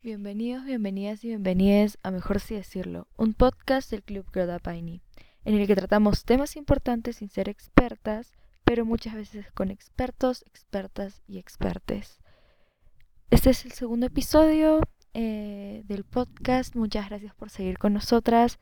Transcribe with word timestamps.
Bienvenidos, 0.00 0.64
bienvenidas 0.64 1.24
y 1.24 1.28
bienvenidas 1.28 1.98
a 2.04 2.12
Mejor 2.12 2.38
Si 2.38 2.54
Decirlo, 2.54 3.08
un 3.16 3.34
podcast 3.34 3.90
del 3.90 4.04
Club 4.04 4.30
Groda 4.30 4.60
Paini, 4.60 5.02
en 5.44 5.56
el 5.56 5.66
que 5.66 5.74
tratamos 5.74 6.24
temas 6.24 6.54
importantes 6.54 7.16
sin 7.16 7.28
ser 7.28 7.48
expertas, 7.48 8.32
pero 8.62 8.84
muchas 8.84 9.16
veces 9.16 9.50
con 9.50 9.72
expertos, 9.72 10.44
expertas 10.46 11.20
y 11.26 11.38
expertes. 11.38 12.20
Este 13.30 13.50
es 13.50 13.64
el 13.64 13.72
segundo 13.72 14.06
episodio 14.06 14.82
eh, 15.14 15.82
del 15.86 16.04
podcast, 16.04 16.76
muchas 16.76 17.08
gracias 17.08 17.34
por 17.34 17.50
seguir 17.50 17.76
con 17.76 17.92
nosotras 17.92 18.60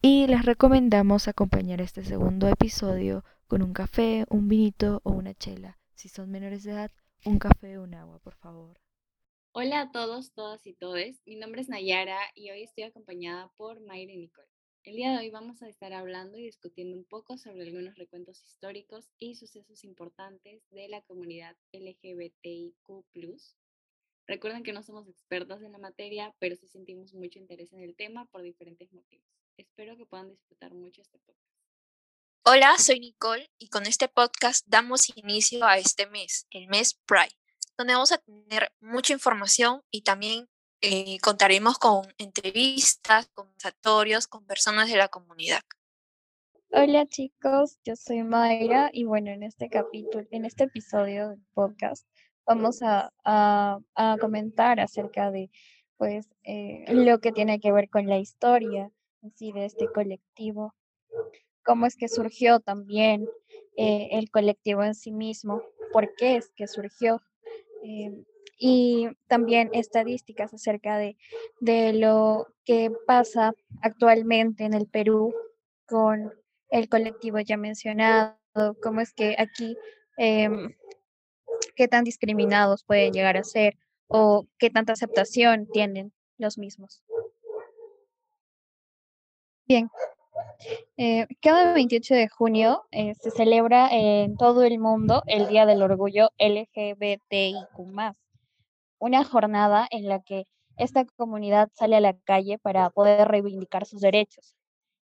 y 0.00 0.28
les 0.28 0.46
recomendamos 0.46 1.28
acompañar 1.28 1.82
este 1.82 2.06
segundo 2.06 2.48
episodio 2.48 3.22
con 3.48 3.60
un 3.60 3.74
café, 3.74 4.24
un 4.30 4.48
vinito 4.48 5.02
o 5.04 5.10
una 5.10 5.34
chela. 5.34 5.78
Si 5.94 6.08
son 6.08 6.30
menores 6.30 6.64
de 6.64 6.72
edad, 6.72 6.90
un 7.26 7.38
café 7.38 7.76
o 7.76 7.82
un 7.82 7.92
agua, 7.92 8.18
por 8.20 8.34
favor. 8.34 8.80
Hola 9.52 9.80
a 9.80 9.90
todos, 9.90 10.32
todas 10.32 10.64
y 10.64 10.74
todes. 10.74 11.20
Mi 11.26 11.34
nombre 11.34 11.60
es 11.60 11.68
Nayara 11.68 12.20
y 12.36 12.52
hoy 12.52 12.62
estoy 12.62 12.84
acompañada 12.84 13.48
por 13.56 13.80
Mayra 13.80 14.12
y 14.12 14.16
Nicole. 14.16 14.46
El 14.84 14.94
día 14.94 15.10
de 15.10 15.18
hoy 15.18 15.30
vamos 15.30 15.60
a 15.60 15.68
estar 15.68 15.92
hablando 15.92 16.38
y 16.38 16.44
discutiendo 16.44 16.96
un 16.96 17.04
poco 17.04 17.36
sobre 17.36 17.62
algunos 17.62 17.96
recuentos 17.96 18.44
históricos 18.44 19.10
y 19.18 19.34
sucesos 19.34 19.82
importantes 19.82 20.62
de 20.70 20.88
la 20.88 21.02
comunidad 21.02 21.56
LGBTIQ. 21.72 23.04
Recuerden 24.28 24.62
que 24.62 24.72
no 24.72 24.84
somos 24.84 25.08
expertas 25.08 25.62
en 25.62 25.72
la 25.72 25.78
materia, 25.78 26.32
pero 26.38 26.54
sí 26.54 26.68
sentimos 26.68 27.12
mucho 27.12 27.40
interés 27.40 27.72
en 27.72 27.80
el 27.80 27.96
tema 27.96 28.26
por 28.26 28.42
diferentes 28.42 28.92
motivos. 28.92 29.26
Espero 29.56 29.96
que 29.96 30.06
puedan 30.06 30.30
disfrutar 30.30 30.74
mucho 30.74 31.02
este 31.02 31.18
podcast. 31.18 31.50
Hola, 32.44 32.78
soy 32.78 33.00
Nicole 33.00 33.50
y 33.58 33.68
con 33.68 33.84
este 33.86 34.06
podcast 34.06 34.64
damos 34.68 35.10
inicio 35.16 35.64
a 35.64 35.76
este 35.78 36.06
mes, 36.06 36.46
el 36.50 36.68
mes 36.68 36.94
Pride 37.04 37.39
donde 37.80 37.94
vamos 37.94 38.12
a 38.12 38.18
tener 38.18 38.70
mucha 38.80 39.14
información 39.14 39.80
y 39.90 40.02
también 40.02 40.46
eh, 40.82 41.18
contaremos 41.20 41.78
con 41.78 42.02
entrevistas, 42.18 43.30
conversatorios 43.32 44.26
con 44.26 44.44
personas 44.44 44.90
de 44.90 44.98
la 44.98 45.08
comunidad. 45.08 45.60
Hola 46.72 47.06
chicos, 47.06 47.78
yo 47.82 47.96
soy 47.96 48.22
Mayra 48.22 48.90
y 48.92 49.04
bueno, 49.04 49.30
en 49.30 49.42
este 49.42 49.70
capítulo, 49.70 50.26
en 50.30 50.44
este 50.44 50.64
episodio 50.64 51.30
del 51.30 51.40
podcast 51.54 52.06
vamos 52.44 52.80
a, 52.82 53.10
comentar 54.20 54.78
acerca 54.78 55.30
de 55.30 55.50
pues 55.96 56.28
eh, 56.42 56.84
lo 56.88 57.18
que 57.20 57.32
tiene 57.32 57.60
que 57.60 57.72
ver 57.72 57.88
con 57.88 58.06
la 58.06 58.18
historia 58.18 58.90
sí, 59.36 59.52
de 59.52 59.64
este 59.64 59.86
colectivo, 59.86 60.74
cómo 61.64 61.86
es 61.86 61.96
que 61.96 62.08
surgió 62.08 62.60
también 62.60 63.26
eh, 63.78 64.08
el 64.12 64.30
colectivo 64.30 64.84
en 64.84 64.94
sí 64.94 65.12
mismo, 65.12 65.62
por 65.94 66.14
qué 66.16 66.36
es 66.36 66.50
que 66.54 66.68
surgió 66.68 67.22
Em, 67.82 68.24
y 68.58 69.08
también 69.26 69.70
estadísticas 69.72 70.52
acerca 70.52 70.98
de, 70.98 71.16
de, 71.60 71.94
lo 71.94 72.46
que 72.64 72.92
pasa 73.06 73.54
actualmente 73.80 74.64
en 74.64 74.74
el 74.74 74.86
Perú 74.86 75.34
con 75.86 76.32
el 76.68 76.88
colectivo 76.88 77.38
ya 77.40 77.56
mencionado, 77.56 78.36
cómo 78.82 79.00
es 79.00 79.12
que 79.12 79.34
aquí, 79.38 79.76
em, 80.18 80.74
qué 81.74 81.88
tan 81.88 82.04
discriminados 82.04 82.84
pueden 82.84 83.12
llegar 83.12 83.36
a 83.36 83.44
ser 83.44 83.76
o 84.08 84.46
qué 84.58 84.70
tanta 84.70 84.92
aceptación 84.92 85.66
tienen 85.72 86.12
los 86.36 86.58
mismos. 86.58 87.02
Bien, 89.66 89.88
eh, 90.96 91.26
cada 91.40 91.72
28 91.72 92.14
de 92.14 92.28
junio 92.28 92.84
eh, 92.90 93.14
se 93.14 93.30
celebra 93.30 93.88
en 93.90 94.36
todo 94.36 94.62
el 94.62 94.78
mundo 94.78 95.22
el 95.26 95.48
Día 95.48 95.66
del 95.66 95.82
Orgullo 95.82 96.30
LGBTIQ, 96.38 97.78
una 98.98 99.24
jornada 99.24 99.86
en 99.90 100.08
la 100.08 100.20
que 100.20 100.44
esta 100.76 101.04
comunidad 101.04 101.70
sale 101.74 101.96
a 101.96 102.00
la 102.00 102.14
calle 102.14 102.58
para 102.58 102.90
poder 102.90 103.28
reivindicar 103.28 103.86
sus 103.86 104.00
derechos. 104.00 104.54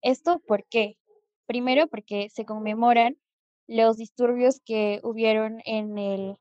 ¿Esto 0.02 0.40
por 0.48 0.66
qué? 0.66 0.98
Primero 1.46 1.88
porque 1.88 2.30
se 2.30 2.46
conmemoran 2.46 3.18
los 3.68 3.98
disturbios 3.98 4.60
que 4.66 5.00
hubieron 5.04 5.62
en 5.66 5.98
el 5.98 6.38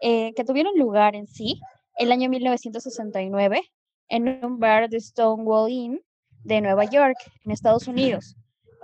eh, 0.00 0.32
que 0.34 0.44
tuvieron 0.44 0.78
lugar 0.78 1.16
en 1.16 1.26
sí 1.26 1.60
el 1.96 2.12
año 2.12 2.30
1969 2.30 3.62
en 4.08 4.44
un 4.44 4.58
bar 4.58 4.88
de 4.88 5.00
Stonewall 5.00 5.70
Inn 5.70 6.00
de 6.48 6.62
Nueva 6.62 6.86
York, 6.86 7.18
en 7.44 7.52
Estados 7.52 7.86
Unidos. 7.88 8.34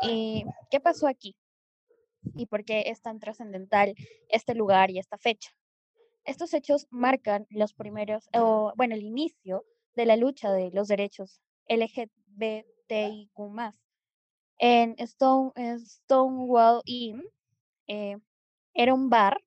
¿Y 0.03 0.45
qué 0.71 0.81
pasó 0.81 1.09
aquí? 1.09 1.35
¿Y 2.37 2.47
por 2.47 2.65
qué 2.65 2.85
es 2.87 3.01
tan 3.01 3.19
trascendental 3.19 3.95
este 4.29 4.55
lugar 4.55 4.91
y 4.91 4.99
esta 4.99 5.17
fecha? 5.17 5.51
Estos 6.25 6.53
hechos 6.53 6.87
marcan 6.91 7.47
los 7.51 7.73
primeros, 7.73 8.29
o 8.35 8.73
bueno, 8.77 8.95
el 8.95 9.03
inicio 9.03 9.65
de 9.95 10.05
la 10.05 10.17
lucha 10.17 10.53
de 10.53 10.71
los 10.73 10.89
derechos 10.89 11.41
LGBTIQ. 11.69 13.31
En, 14.59 14.95
Stone, 14.99 15.53
Stonewall 15.79 16.83
Inn 16.85 17.25
eh, 17.87 18.19
era 18.75 18.93
un 18.95 19.09
bar 19.09 19.43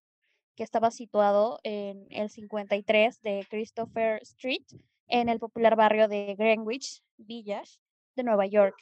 que 0.55 0.63
estaba 0.63 0.89
situado 0.89 1.59
en 1.63 2.07
el 2.09 2.31
53 2.31 3.21
de 3.21 3.45
Christopher 3.47 4.21
Street, 4.23 4.65
en 5.07 5.29
el 5.29 5.39
popular 5.39 5.75
barrio 5.75 6.07
de 6.07 6.35
Greenwich 6.35 7.03
Village, 7.17 7.79
de 8.17 8.23
Nueva 8.23 8.45
York. 8.47 8.75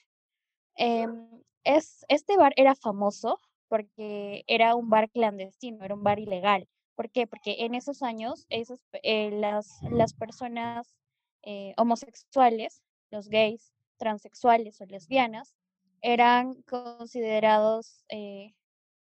Em, 0.75 1.29
es, 1.63 2.05
este 2.09 2.37
bar 2.37 2.53
era 2.55 2.73
famoso 2.75 3.39
porque 3.67 4.43
era 4.47 4.75
un 4.75 4.89
bar 4.89 5.09
clandestino, 5.11 5.83
era 5.85 5.93
un 5.93 6.03
bar 6.03 6.19
ilegal. 6.19 6.67
¿Por 6.95 7.11
qué? 7.11 7.27
Porque 7.27 7.65
en 7.65 7.75
esos 7.75 8.01
años 8.01 8.45
esos, 8.49 8.79
eh, 9.03 9.31
las, 9.31 9.81
las 9.91 10.13
personas 10.13 10.95
eh, 11.43 11.73
homosexuales, 11.77 12.81
los 13.11 13.29
gays, 13.29 13.73
transexuales 13.97 14.81
o 14.81 14.85
lesbianas, 14.85 15.55
eran 16.01 16.61
considerados 16.63 18.03
eh, 18.09 18.53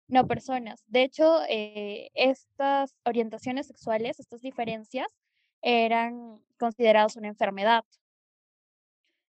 no 0.08 0.28
personas. 0.28 0.84
De 0.88 1.04
hecho, 1.04 1.42
estas 1.48 2.96
orientaciones 3.06 3.68
sexuales, 3.68 4.20
estas 4.20 4.42
diferencias, 4.42 5.08
eran 5.62 6.44
consideradas 6.60 7.16
una 7.16 7.28
enfermedad. 7.28 7.84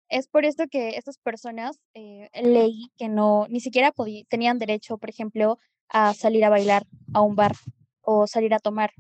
Es 0.09 0.28
por 0.28 0.44
esto 0.44 0.68
que 0.68 0.97
estas 0.97 1.18
personas 1.20 1.80
eh, 1.94 2.30
leí 2.42 2.92
que 2.97 3.08
no, 3.08 3.46
ni 3.47 3.59
siquiera 3.59 3.94
tenían 4.28 4.58
derecho, 4.58 4.97
por 4.97 5.09
ejemplo, 5.09 5.59
a 5.88 6.14
salir 6.14 6.44
a 6.46 6.50
bailar 6.50 6.86
a 7.14 7.22
un 7.22 7.36
bar 7.36 7.53
o 8.02 8.25
salir 8.25 8.53
a 8.53 8.59
tomar. 8.59 8.92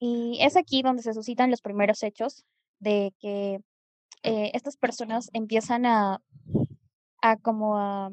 Y 0.00 0.38
es 0.40 0.56
aquí 0.56 0.82
donde 0.82 1.02
se 1.02 1.12
suscitan 1.12 1.50
los 1.50 1.60
primeros 1.60 2.02
hechos 2.02 2.44
de 2.78 3.12
que 3.18 3.60
eh, 4.22 4.50
estas 4.54 4.76
personas 4.76 5.28
empiezan 5.32 5.84
a, 5.84 6.22
a 7.20 7.36
como 7.36 7.78
a, 7.78 8.10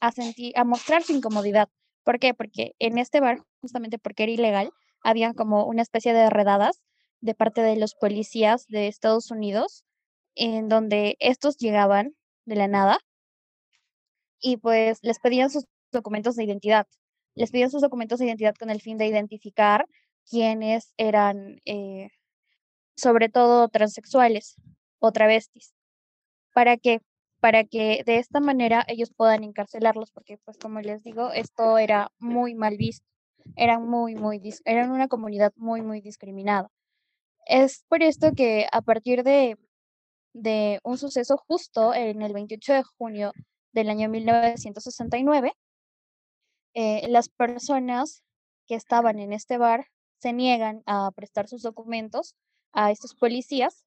a 0.00 0.12
sentir, 0.12 0.52
a 0.56 0.64
mostrar 0.64 1.02
su 1.02 1.12
incomodidad. 1.12 1.68
¿Por 2.04 2.18
qué? 2.18 2.34
Porque 2.34 2.74
en 2.78 2.98
este 2.98 3.20
bar, 3.20 3.44
justamente 3.60 3.98
porque 3.98 4.24
era 4.24 4.32
ilegal, 4.32 4.72
habían 5.02 5.34
como 5.34 5.66
una 5.66 5.82
especie 5.82 6.12
de 6.12 6.30
redadas 6.30 6.80
de 7.20 7.34
parte 7.34 7.62
de 7.62 7.76
los 7.76 7.94
policías 7.94 8.66
de 8.68 8.88
Estados 8.88 9.30
Unidos, 9.30 9.84
en 10.34 10.68
donde 10.68 11.16
estos 11.20 11.56
llegaban 11.58 12.14
de 12.44 12.56
la 12.56 12.68
nada 12.68 12.98
y 14.40 14.56
pues 14.58 14.98
les 15.02 15.18
pedían 15.18 15.50
sus 15.50 15.64
documentos 15.92 16.36
de 16.36 16.44
identidad. 16.44 16.86
Les 17.34 17.50
pedían 17.50 17.70
sus 17.70 17.82
documentos 17.82 18.18
de 18.18 18.26
identidad 18.26 18.54
con 18.54 18.70
el 18.70 18.80
fin 18.80 18.98
de 18.98 19.06
identificar 19.06 19.86
quiénes 20.28 20.92
eran, 20.96 21.60
eh, 21.64 22.10
sobre 22.96 23.28
todo, 23.28 23.68
transexuales 23.68 24.56
o 24.98 25.12
travestis. 25.12 25.74
¿Para 26.54 26.76
qué? 26.76 27.00
Para 27.40 27.64
que 27.64 28.02
de 28.04 28.18
esta 28.18 28.40
manera 28.40 28.84
ellos 28.88 29.12
puedan 29.16 29.44
encarcelarlos, 29.44 30.10
porque 30.10 30.38
pues 30.44 30.58
como 30.58 30.80
les 30.80 31.02
digo, 31.04 31.32
esto 31.32 31.78
era 31.78 32.10
muy 32.18 32.54
mal 32.54 32.76
visto. 32.76 33.06
Eran 33.56 33.88
muy, 33.88 34.14
muy, 34.14 34.40
eran 34.64 34.90
una 34.90 35.08
comunidad 35.08 35.52
muy, 35.56 35.82
muy 35.82 36.00
discriminada. 36.00 36.68
Es 37.48 37.82
por 37.88 38.02
esto 38.02 38.32
que 38.36 38.66
a 38.70 38.82
partir 38.82 39.24
de, 39.24 39.56
un 40.84 40.98
suceso 40.98 41.38
justo 41.38 41.94
en 41.94 42.20
el 42.20 42.34
28 42.34 42.74
de 42.74 42.82
junio 42.82 43.32
del 43.72 43.88
año 43.88 44.10
1969, 44.10 45.54
eh, 46.74 47.08
las 47.08 47.30
personas 47.30 48.22
que 48.66 48.74
estaban 48.74 49.18
en 49.18 49.32
este 49.32 49.56
bar 49.56 49.86
se 50.18 50.34
niegan 50.34 50.82
a 50.84 51.10
prestar 51.12 51.48
sus 51.48 51.62
documentos 51.62 52.36
a 52.72 52.90
estos 52.90 53.14
policías 53.14 53.86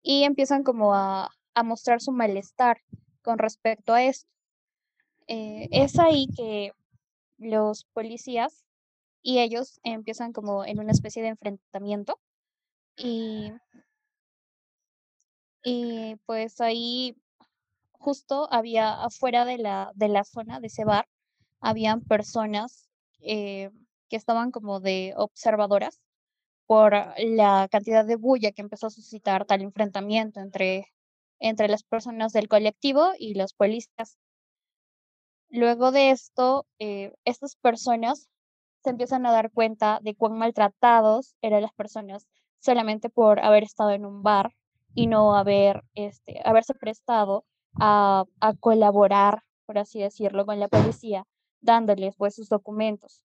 y 0.00 0.22
empiezan 0.22 0.62
como 0.62 0.94
a, 0.94 1.28
mostrar 1.64 2.00
su 2.00 2.12
malestar 2.12 2.80
con 3.20 3.38
respecto 3.38 3.92
a 3.94 4.04
esto. 4.04 4.30
Eh, 5.26 5.68
es 5.72 5.98
ahí 5.98 6.28
que 6.36 6.72
los 7.36 7.84
policías 7.92 8.64
y 9.22 9.40
ellos 9.40 9.80
empiezan 9.82 10.32
como 10.32 10.64
en 10.64 10.78
una 10.78 10.92
especie 10.92 11.20
de 11.20 11.28
enfrentamiento 11.30 12.20
y, 12.96 13.52
y 15.62 16.16
pues 16.26 16.60
ahí 16.60 17.16
justo 17.92 18.48
había 18.52 19.02
afuera 19.04 19.44
de 19.44 19.58
la, 19.58 19.92
de 19.94 20.08
la 20.08 20.24
zona 20.24 20.60
de 20.60 20.68
ese 20.68 20.84
bar, 20.84 21.06
habían 21.60 22.02
personas 22.02 22.88
eh, 23.20 23.70
que 24.08 24.16
estaban 24.16 24.50
como 24.50 24.80
de 24.80 25.14
observadoras 25.16 26.00
por 26.66 26.94
la 27.18 27.68
cantidad 27.70 28.04
de 28.06 28.16
bulla 28.16 28.52
que 28.52 28.62
empezó 28.62 28.86
a 28.86 28.90
suscitar 28.90 29.44
tal 29.44 29.62
enfrentamiento 29.62 30.40
entre, 30.40 30.86
entre 31.40 31.68
las 31.68 31.82
personas 31.82 32.32
del 32.32 32.48
colectivo 32.48 33.10
y 33.18 33.34
los 33.34 33.54
policías. 33.54 34.18
Luego 35.50 35.90
de 35.90 36.10
esto, 36.10 36.66
eh, 36.78 37.12
estas 37.24 37.56
personas 37.56 38.28
se 38.82 38.90
empiezan 38.90 39.26
a 39.26 39.32
dar 39.32 39.50
cuenta 39.50 39.98
de 40.02 40.14
cuán 40.14 40.38
maltratados 40.38 41.34
eran 41.42 41.62
las 41.62 41.72
personas 41.74 42.26
solamente 42.60 43.10
por 43.10 43.40
haber 43.40 43.64
estado 43.64 43.90
en 43.90 44.06
un 44.06 44.22
bar 44.22 44.54
y 44.94 45.06
no 45.06 45.34
haber, 45.36 45.84
este, 45.94 46.40
haberse 46.44 46.74
prestado 46.74 47.44
a, 47.80 48.24
a 48.40 48.54
colaborar, 48.54 49.42
por 49.66 49.78
así 49.78 50.00
decirlo, 50.00 50.46
con 50.46 50.60
la 50.60 50.68
policía, 50.68 51.26
dándoles 51.60 52.16
pues 52.16 52.34
sus 52.34 52.48
documentos. 52.48 53.24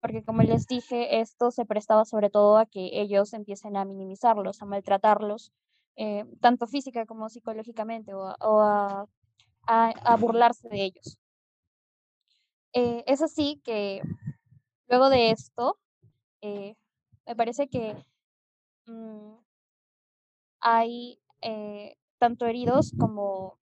Porque 0.00 0.22
como 0.24 0.42
les 0.42 0.66
dije, 0.66 1.20
esto 1.20 1.50
se 1.50 1.64
prestaba 1.64 2.04
sobre 2.04 2.30
todo 2.30 2.58
a 2.58 2.66
que 2.66 3.00
ellos 3.00 3.32
empiecen 3.32 3.76
a 3.76 3.84
minimizarlos, 3.84 4.62
a 4.62 4.66
maltratarlos, 4.66 5.52
eh, 5.96 6.24
tanto 6.40 6.66
física 6.68 7.06
como 7.06 7.28
psicológicamente, 7.28 8.14
o, 8.14 8.34
a, 8.60 9.06
a, 9.66 10.16
burlarse 10.16 10.68
de 10.68 10.84
ellos. 10.84 11.18
Eh, 12.72 13.02
es 13.06 13.22
así 13.22 13.60
que 13.64 14.00
luego 14.86 15.10
de 15.10 15.32
esto, 15.32 15.78
eh, 16.42 16.76
me 17.26 17.34
parece 17.34 17.68
que 17.68 17.96
mm, 18.88 19.38
hay 20.60 21.20
tanto 22.18 22.46
heridos 22.46 22.92
como 22.98 23.58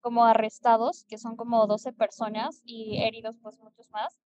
como 0.00 0.24
arrestados, 0.24 1.04
que 1.08 1.18
son 1.18 1.36
como 1.36 1.66
12 1.66 1.92
personas, 1.92 2.62
y 2.64 2.98
heridos 2.98 3.36
pues 3.42 3.58
muchos 3.58 3.90
más. 3.90 4.18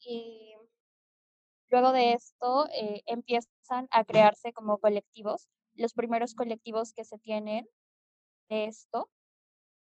Y 0.00 0.54
luego 1.70 1.92
de 1.92 2.14
esto 2.14 2.68
eh, 2.70 3.02
empiezan 3.06 3.88
a 3.90 4.04
crearse 4.04 4.52
como 4.52 4.78
colectivos. 4.78 5.48
Los 5.74 5.94
primeros 5.94 6.34
colectivos 6.34 6.92
que 6.92 7.04
se 7.04 7.18
tienen 7.18 7.68
de 8.48 8.64
esto 8.66 9.08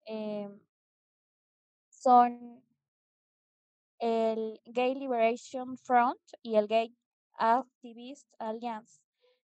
em, 0.07 0.61
son 1.91 2.65
el 3.99 4.61
Gay 4.65 4.95
Liberation 4.95 5.77
Front 5.77 6.21
y 6.43 6.57
el 6.57 6.69
Gay 6.69 6.97
Activist 7.39 8.29
Alliance. 8.39 9.01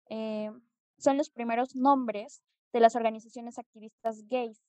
Em, 0.06 0.60
son 0.98 1.16
los 1.16 1.30
primeros 1.30 1.74
nombres 1.74 2.42
de 2.72 2.80
las 2.80 2.96
organizaciones 2.96 3.58
activistas 3.58 4.26
gays 4.28 4.62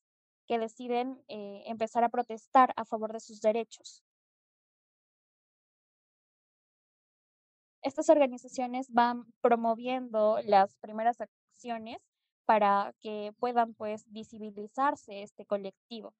que 0.48 0.60
deciden 0.60 1.24
eh, 1.28 1.64
empezar 1.66 2.04
a 2.04 2.10
protestar 2.10 2.74
a 2.76 2.86
favor 2.86 3.14
de 3.14 3.20
sus 3.20 3.42
derechos. 3.42 4.04
Estas 7.84 8.10
organizaciones 8.10 8.92
van 8.92 9.26
promoviendo 9.42 10.40
las 10.44 10.76
primeras 10.78 11.20
acciones 11.20 11.98
para 12.46 12.94
que 13.02 13.34
puedan 13.40 13.74
pues 13.74 14.04
visibilizarse 14.12 15.24
este 15.24 15.46
colectivo, 15.46 16.14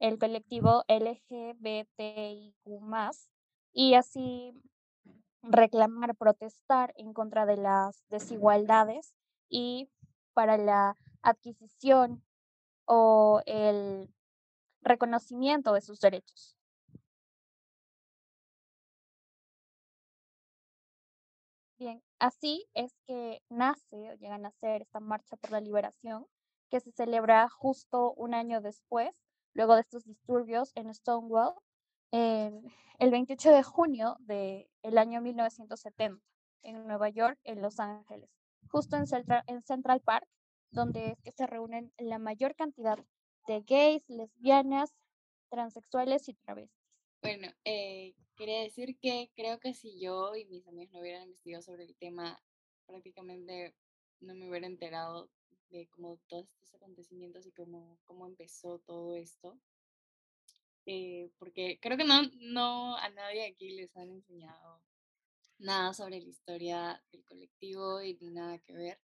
el 0.00 0.18
colectivo 0.18 0.82
LGBTIQ+, 0.88 2.54
y 3.72 3.94
así 3.94 4.52
reclamar, 5.48 6.14
protestar 6.16 6.92
en 6.96 7.12
contra 7.12 7.46
de 7.46 7.56
las 7.56 8.04
desigualdades 8.08 9.14
y 9.48 9.90
para 10.32 10.56
la 10.56 10.96
adquisición 11.22 12.22
o 12.86 13.42
el 13.46 14.08
reconocimiento 14.82 15.72
de 15.72 15.80
sus 15.80 16.00
derechos. 16.00 16.56
Bien, 21.78 22.02
así 22.18 22.66
es 22.74 22.94
que 23.06 23.42
nace 23.48 24.10
o 24.10 24.14
llega 24.14 24.36
a 24.36 24.38
nacer 24.38 24.82
esta 24.82 25.00
Marcha 25.00 25.36
por 25.36 25.50
la 25.50 25.60
Liberación, 25.60 26.26
que 26.70 26.80
se 26.80 26.92
celebra 26.92 27.48
justo 27.48 28.12
un 28.14 28.32
año 28.32 28.60
después, 28.60 29.14
luego 29.54 29.74
de 29.74 29.82
estos 29.82 30.04
disturbios 30.04 30.72
en 30.76 30.94
Stonewall, 30.94 31.54
el 32.14 33.10
28 33.10 33.50
de 33.50 33.62
junio 33.62 34.16
del 34.20 34.98
año 34.98 35.20
1970, 35.20 36.22
en 36.62 36.86
Nueva 36.86 37.08
York, 37.08 37.38
en 37.44 37.60
Los 37.60 37.80
Ángeles, 37.80 38.30
justo 38.68 38.96
en 38.96 39.04
en 39.46 39.62
Central 39.62 40.00
Park, 40.00 40.26
donde 40.70 41.16
se 41.36 41.46
reúnen 41.46 41.92
la 41.98 42.18
mayor 42.18 42.54
cantidad 42.54 42.98
de 43.46 43.60
gays, 43.62 44.08
lesbianas, 44.08 44.94
transexuales 45.50 46.28
y 46.28 46.34
travestis. 46.34 46.84
Bueno, 47.22 47.48
eh, 47.64 48.14
quería 48.36 48.60
decir 48.62 48.98
que 48.98 49.30
creo 49.34 49.58
que 49.58 49.74
si 49.74 49.98
yo 50.00 50.34
y 50.36 50.44
mis 50.46 50.66
amigos 50.66 50.92
no 50.92 51.00
hubieran 51.00 51.24
investigado 51.24 51.62
sobre 51.62 51.84
el 51.84 51.96
tema, 51.96 52.40
prácticamente 52.86 53.74
no 54.20 54.34
me 54.34 54.48
hubiera 54.48 54.66
enterado 54.66 55.30
de 55.70 55.86
cómo 55.88 56.18
todos 56.28 56.48
estos 56.50 56.74
acontecimientos 56.74 57.46
y 57.46 57.52
cómo, 57.52 57.98
cómo 58.04 58.26
empezó 58.26 58.78
todo 58.80 59.16
esto. 59.16 59.58
Eh, 60.86 61.30
porque 61.38 61.78
creo 61.80 61.96
que 61.96 62.04
no, 62.04 62.22
no 62.40 62.96
a 62.98 63.08
nadie 63.10 63.46
aquí 63.46 63.70
les 63.70 63.96
han 63.96 64.10
enseñado 64.10 64.82
nada 65.58 65.94
sobre 65.94 66.20
la 66.20 66.28
historia 66.28 67.02
del 67.12 67.24
colectivo 67.24 68.02
y 68.02 68.18
ni 68.20 68.30
nada 68.30 68.58
que 68.58 68.74
ver 68.74 69.00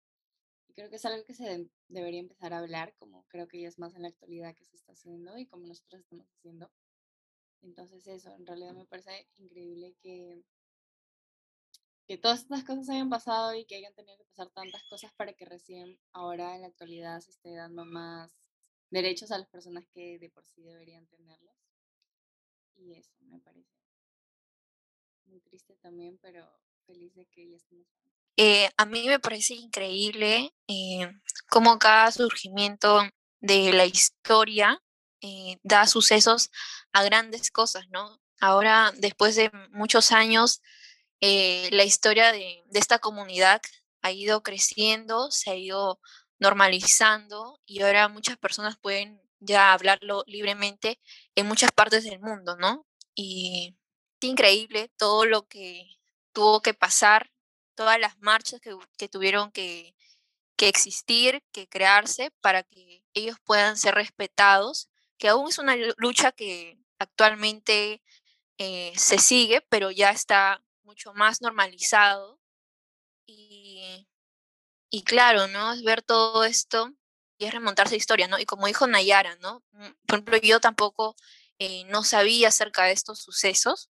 creo 0.79 0.89
que 0.89 0.95
es 0.95 1.05
algo 1.05 1.25
que 1.25 1.33
se 1.33 1.69
debería 1.89 2.21
empezar 2.21 2.53
a 2.53 2.59
hablar, 2.59 2.95
como 2.97 3.25
creo 3.27 3.49
que 3.49 3.59
ya 3.61 3.67
es 3.67 3.79
más 3.79 3.95
en 3.95 4.03
la 4.03 4.07
actualidad 4.07 4.55
que 4.55 4.65
se 4.65 4.77
está 4.77 4.93
haciendo 4.93 5.37
y 5.37 5.45
como 5.45 5.67
nosotros 5.67 5.99
estamos 5.99 6.27
haciendo. 6.37 6.71
Entonces 7.61 8.07
eso, 8.07 8.33
en 8.33 8.47
realidad 8.47 8.73
me 8.73 8.85
parece 8.85 9.27
increíble 9.35 9.95
que, 10.01 10.41
que 12.07 12.17
todas 12.17 12.39
estas 12.41 12.63
cosas 12.63 12.89
hayan 12.89 13.09
pasado 13.09 13.53
y 13.55 13.65
que 13.65 13.75
hayan 13.75 13.93
tenido 13.93 14.17
que 14.17 14.23
pasar 14.23 14.49
tantas 14.51 14.83
cosas 14.85 15.11
para 15.17 15.33
que 15.33 15.43
recién 15.43 15.99
ahora 16.13 16.55
en 16.55 16.61
la 16.61 16.67
actualidad 16.67 17.19
se 17.19 17.31
esté 17.31 17.53
dando 17.55 17.83
más 17.83 18.31
derechos 18.89 19.31
a 19.31 19.37
las 19.37 19.49
personas 19.49 19.85
que 19.93 20.17
de 20.17 20.29
por 20.29 20.45
sí 20.45 20.63
deberían 20.63 21.05
tenerlos. 21.07 21.68
Y 22.79 22.93
eso 22.93 23.11
me 23.21 23.39
parece 23.39 23.69
muy 25.25 25.41
triste 25.41 25.75
también, 25.77 26.17
pero 26.21 26.47
feliz 26.85 27.13
de 27.13 27.25
que 27.25 27.49
ya 27.49 27.57
estemos 27.57 27.87
eh, 28.41 28.69
a 28.77 28.85
mí 28.85 29.05
me 29.05 29.19
parece 29.19 29.53
increíble 29.55 30.53
eh, 30.69 31.11
cómo 31.49 31.77
cada 31.77 32.09
surgimiento 32.09 33.01
de 33.41 33.73
la 33.73 33.85
historia 33.85 34.81
eh, 35.19 35.57
da 35.61 35.85
sucesos 35.87 36.49
a 36.93 37.03
grandes 37.03 37.51
cosas, 37.51 37.89
¿no? 37.89 38.21
Ahora, 38.39 38.93
después 38.95 39.35
de 39.35 39.51
muchos 39.71 40.13
años, 40.13 40.61
la 41.19 41.83
historia 41.83 42.31
de, 42.31 42.63
de, 42.67 42.79
esta 42.79 42.99
comunidad 42.99 43.61
ha 44.01 44.13
ido 44.13 44.41
creciendo, 44.41 45.31
se 45.31 45.51
ha 45.51 45.55
ido 45.55 45.99
normalizando 46.39 47.59
y 47.65 47.81
ahora 47.81 48.07
muchas 48.07 48.37
personas 48.37 48.77
pueden 48.77 49.21
ya 49.39 49.73
hablarlo 49.73 50.23
libremente 50.27 50.99
en 51.35 51.47
muchas 51.47 51.71
partes 51.71 52.03
del 52.03 52.19
mundo, 52.19 52.57
¿no? 52.57 52.85
Y 53.15 53.75
increíble 54.21 54.91
todo 54.97 55.25
lo 55.25 55.47
que 55.47 55.99
tuvo 56.33 56.61
que 56.61 56.73
pasar 56.73 57.31
todas 57.75 57.99
las 57.99 58.19
marchas 58.19 58.59
que, 58.59 59.07
tuvieron 59.07 59.51
que, 59.51 59.95
existir, 60.57 61.41
que 61.53 61.69
crearse 61.69 62.31
para 62.41 62.63
que 62.63 63.05
ellos 63.13 63.37
puedan 63.45 63.77
ser 63.77 63.95
respetados, 63.95 64.89
que 65.17 65.29
aún 65.29 65.49
es 65.49 65.59
una 65.59 65.75
lucha 65.97 66.33
que 66.33 66.77
actualmente 66.99 68.01
eh, 68.57 68.91
se 68.97 69.17
sigue, 69.19 69.61
pero 69.69 69.91
ya 69.91 70.11
está 70.11 70.61
mucho 70.83 71.13
más 71.13 71.41
normalizado. 71.41 72.39
Y, 73.25 74.07
y, 74.89 75.03
claro, 75.03 75.47
¿no? 75.47 75.71
Es 75.71 75.83
ver 75.83 76.01
todo 76.01 76.43
esto 76.43 76.93
y 77.39 77.45
es 77.45 77.53
remontarse 77.53 77.95
a 77.95 77.97
historia, 77.97 78.27
¿no? 78.27 78.37
Y 78.37 78.45
como 78.45 78.67
dijo 78.67 78.85
Nayara, 78.85 79.35
¿no? 79.37 79.63
Mm, 79.71 79.87
por 80.05 80.19
ejemplo, 80.19 80.37
yo 80.37 80.59
tampoco 80.59 81.15
eh, 81.57 81.85
no 81.85 82.03
sabía 82.03 82.49
acerca 82.49 82.83
de 82.83 82.91
estos 82.91 83.19
sucesos, 83.19 83.89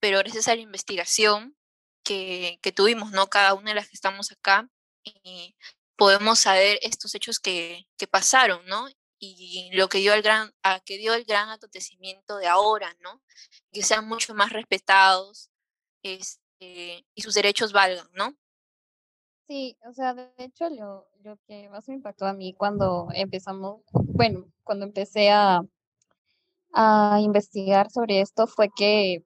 pero 0.00 0.18
gracias 0.18 0.48
a 0.48 0.56
la 0.56 0.60
investigación 0.62 1.56
que, 2.04 2.58
tuvimos, 2.74 3.12
¿no? 3.12 3.28
Cada 3.28 3.54
una 3.54 3.70
de 3.70 3.76
las 3.76 3.88
que 3.88 3.94
estamos 3.94 4.32
acá, 4.32 4.68
y 5.04 5.56
podemos 5.96 6.40
saber 6.40 6.78
estos 6.82 7.14
hechos 7.14 7.38
que, 7.38 7.86
que 7.96 8.06
pasaron, 8.08 8.66
¿no? 8.66 8.88
Y 9.20 9.70
lo 9.74 9.88
que 9.88 9.98
dio 9.98 10.14
el 10.14 10.22
gran, 10.22 10.52
que 10.84 10.98
dio 10.98 11.14
el 11.14 11.24
gran 11.24 11.50
acontecimiento 11.50 12.38
de 12.38 12.48
ahora, 12.48 12.96
¿no? 13.00 13.22
Que 13.72 13.82
sean 13.82 14.08
mucho 14.08 14.34
más 14.34 14.50
respetados 14.52 15.50
este, 16.02 17.06
y 17.14 17.22
sus 17.22 17.34
derechos 17.34 17.72
valgan, 17.72 18.08
¿no? 18.14 18.36
Sí, 19.50 19.76
o 19.84 19.92
sea, 19.92 20.14
de 20.14 20.30
hecho 20.38 20.68
lo, 20.70 21.08
que 21.48 21.68
más 21.70 21.88
me 21.88 21.96
impactó 21.96 22.24
a 22.24 22.32
mí 22.34 22.54
cuando 22.54 23.08
empezamos, 23.12 23.82
bueno, 23.92 24.46
cuando 24.62 24.86
empecé 24.86 25.30
a, 25.30 25.62
a 26.72 27.18
investigar 27.20 27.90
sobre 27.90 28.20
esto 28.20 28.46
fue 28.46 28.68
que 28.76 29.24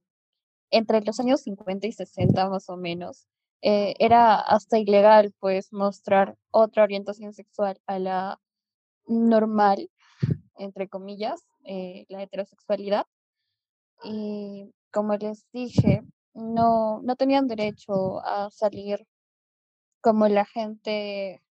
entre 0.70 1.02
los 1.02 1.20
años 1.20 1.42
50 1.42 1.86
y 1.88 1.92
60 1.92 2.48
más 2.48 2.70
o 2.70 2.78
menos, 2.78 3.26
eh, 3.60 3.94
era 3.98 4.36
hasta 4.36 4.78
ilegal 4.78 5.34
pues 5.40 5.72
mostrar 5.74 6.36
otra 6.50 6.84
orientación 6.84 7.34
sexual 7.34 7.78
a 7.86 7.98
la 7.98 8.40
normal, 9.06 9.90
entre 10.56 10.88
comillas, 10.88 11.42
eh, 11.64 12.06
la 12.08 12.22
heterosexualidad. 12.22 13.04
Y 14.04 14.72
como 14.90 15.16
les 15.16 15.46
dije, 15.52 16.02
no, 16.34 17.02
no 17.02 17.16
tenían 17.16 17.46
derecho 17.46 18.24
a 18.24 18.50
salir 18.50 19.06
como 20.04 20.28
la 20.28 20.44
gente 20.44 21.42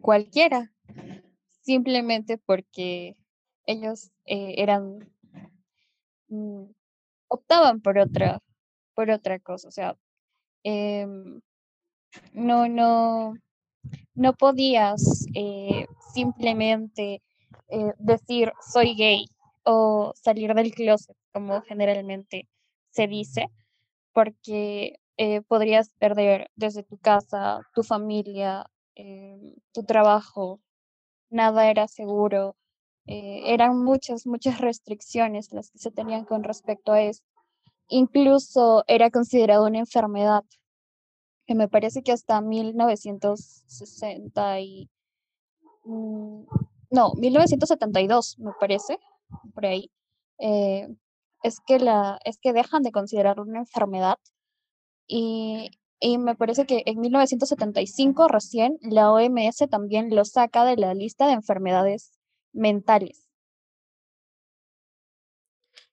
cualquiera, 0.00 0.72
simplemente 1.62 2.38
porque 2.38 3.16
ellos 3.66 4.10
eh, 4.26 4.56
eran, 4.58 5.08
mm, 6.26 6.64
optaban 7.28 7.80
por 7.80 7.98
otra, 7.98 8.40
por 8.94 9.10
otra 9.10 9.38
cosa, 9.38 9.68
o 9.68 9.70
sea, 9.70 9.96
em, 10.64 11.40
no, 12.32 12.66
no, 12.68 13.34
no 14.16 14.32
podías 14.34 15.26
eh, 15.34 15.86
simplemente 16.14 17.22
eh, 17.68 17.92
decir 17.98 18.52
soy 18.72 18.96
gay 18.96 19.26
o 19.64 20.12
salir 20.16 20.52
del 20.54 20.74
closet, 20.74 21.16
como 21.32 21.62
generalmente 21.62 22.48
se 22.90 23.06
dice, 23.06 23.46
porque 24.12 24.98
eh, 25.16 25.42
podrías 25.42 25.90
perder 25.98 26.50
desde 26.56 26.82
tu 26.82 26.98
casa, 26.98 27.60
tu 27.74 27.82
familia, 27.82 28.66
em, 28.94 29.54
tu 29.72 29.84
trabajo, 29.84 30.60
nada 31.30 31.70
era 31.70 31.88
seguro. 31.88 32.56
eran 33.06 33.84
muchas, 33.84 34.26
muchas 34.26 34.60
restricciones 34.60 35.52
las 35.52 35.70
que 35.70 35.78
se 35.78 35.90
tenían 35.90 36.24
con 36.24 36.42
respecto 36.42 36.92
a 36.92 37.02
eso. 37.02 37.22
Incluso 37.88 38.84
era 38.86 39.10
considerado 39.10 39.66
una 39.66 39.80
enfermedad 39.80 40.44
que 41.46 41.54
me 41.54 41.68
parece 41.68 42.02
que 42.02 42.12
hasta 42.12 42.40
1960 42.40 44.60
y... 44.60 44.90
mm, 45.84 46.44
no, 46.90 47.12
1972 47.14 48.38
me 48.38 48.52
parece, 48.58 48.98
por 49.54 49.66
ahí, 49.66 49.90
eh, 50.38 50.88
es 51.42 51.60
que 51.66 51.78
la, 51.78 52.18
es 52.24 52.38
que 52.38 52.52
dejan 52.52 52.82
de 52.82 52.92
considerar 52.92 53.40
una 53.40 53.58
enfermedad 53.58 54.18
y, 55.06 55.70
y 56.00 56.18
me 56.18 56.34
parece 56.34 56.66
que 56.66 56.82
en 56.86 57.00
1975 57.00 58.28
recién 58.28 58.78
la 58.82 59.10
OMS 59.10 59.68
también 59.70 60.14
lo 60.14 60.24
saca 60.24 60.64
de 60.64 60.76
la 60.76 60.94
lista 60.94 61.26
de 61.26 61.32
enfermedades 61.32 62.12
mentales. 62.52 63.26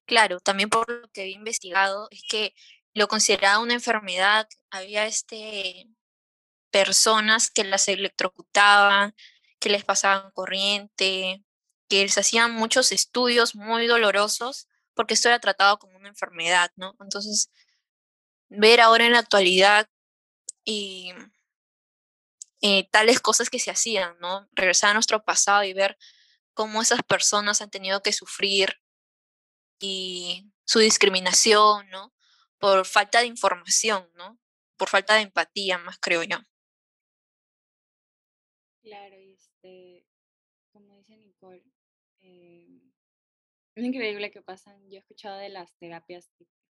Claro, 0.06 0.40
también 0.40 0.70
por 0.70 0.90
lo 0.90 1.08
que 1.10 1.24
he 1.24 1.30
investigado, 1.30 2.08
es 2.12 2.24
que 2.30 2.54
lo 2.94 3.08
consideraba 3.08 3.60
una 3.60 3.74
enfermedad, 3.74 4.48
había 4.70 5.06
este, 5.06 5.88
personas 6.72 7.50
que 7.50 7.64
las 7.64 7.88
electrocutaban, 7.88 9.16
que 9.60 9.70
les 9.70 9.86
pasaban 9.86 10.32
corriente, 10.32 11.44
que 11.88 12.02
les 12.04 12.18
hacían 12.18 12.54
muchos 12.54 12.92
estudios 12.92 13.56
muy 13.56 13.88
dolorosos, 13.88 14.68
porque 14.94 15.14
esto 15.14 15.30
era 15.30 15.40
tratado 15.40 15.78
como 15.80 15.98
una 15.98 16.10
enfermedad, 16.10 16.72
¿no? 16.76 16.96
Entonces, 17.00 17.50
ver 18.52 18.82
ahora 18.82 19.06
en 19.06 19.14
la 19.14 19.20
actualidad 19.20 19.90
y 20.66 21.14
eh, 22.62 22.88
tales 22.92 23.20
cosas 23.20 23.50
que 23.50 23.60
se 23.60 23.72
hacían, 23.72 24.18
¿no? 24.20 24.48
Regresar 24.52 24.92
a 24.92 24.94
nuestro 24.94 25.24
pasado 25.24 25.64
y 25.64 25.74
ver 25.74 25.98
cómo 26.54 26.82
esas 26.82 27.02
personas 27.02 27.62
han 27.62 27.72
tenido 27.72 28.02
que 28.04 28.12
sufrir 28.12 28.82
y 29.80 30.52
su 30.66 30.80
discriminación, 30.80 31.90
¿no? 31.90 32.14
Por 32.60 32.86
falta 32.86 33.22
de 33.22 33.28
información, 33.28 34.10
¿no? 34.16 34.38
Por 34.78 34.90
falta 34.90 35.16
de 35.16 35.22
empatía, 35.22 35.78
más 35.78 35.98
creo 36.00 36.24
yo. 36.24 36.38
Claro, 38.84 39.18
y 39.18 39.32
este, 39.32 40.06
como 40.74 40.98
dice 40.98 41.16
Nicole, 41.16 41.64
eh, 42.20 42.82
es 43.76 43.84
increíble 43.84 44.30
que 44.30 44.42
pasan. 44.42 44.90
Yo 44.90 44.98
he 44.98 45.00
escuchado 45.00 45.38
de 45.38 45.50
las 45.50 45.74
terapias 45.78 46.30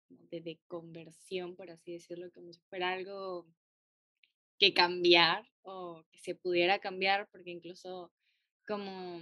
de, 0.08 0.58
conversión, 0.68 1.56
por 1.56 1.70
así 1.70 1.92
decirlo, 1.92 2.30
como 2.32 2.52
si 2.52 2.60
fuera 2.68 2.92
algo 2.92 3.46
que 4.58 4.74
cambiar 4.74 5.48
o 5.62 6.04
que 6.10 6.18
se 6.18 6.34
pudiera 6.34 6.78
cambiar, 6.78 7.28
porque 7.30 7.50
incluso 7.50 8.12
como 8.66 9.20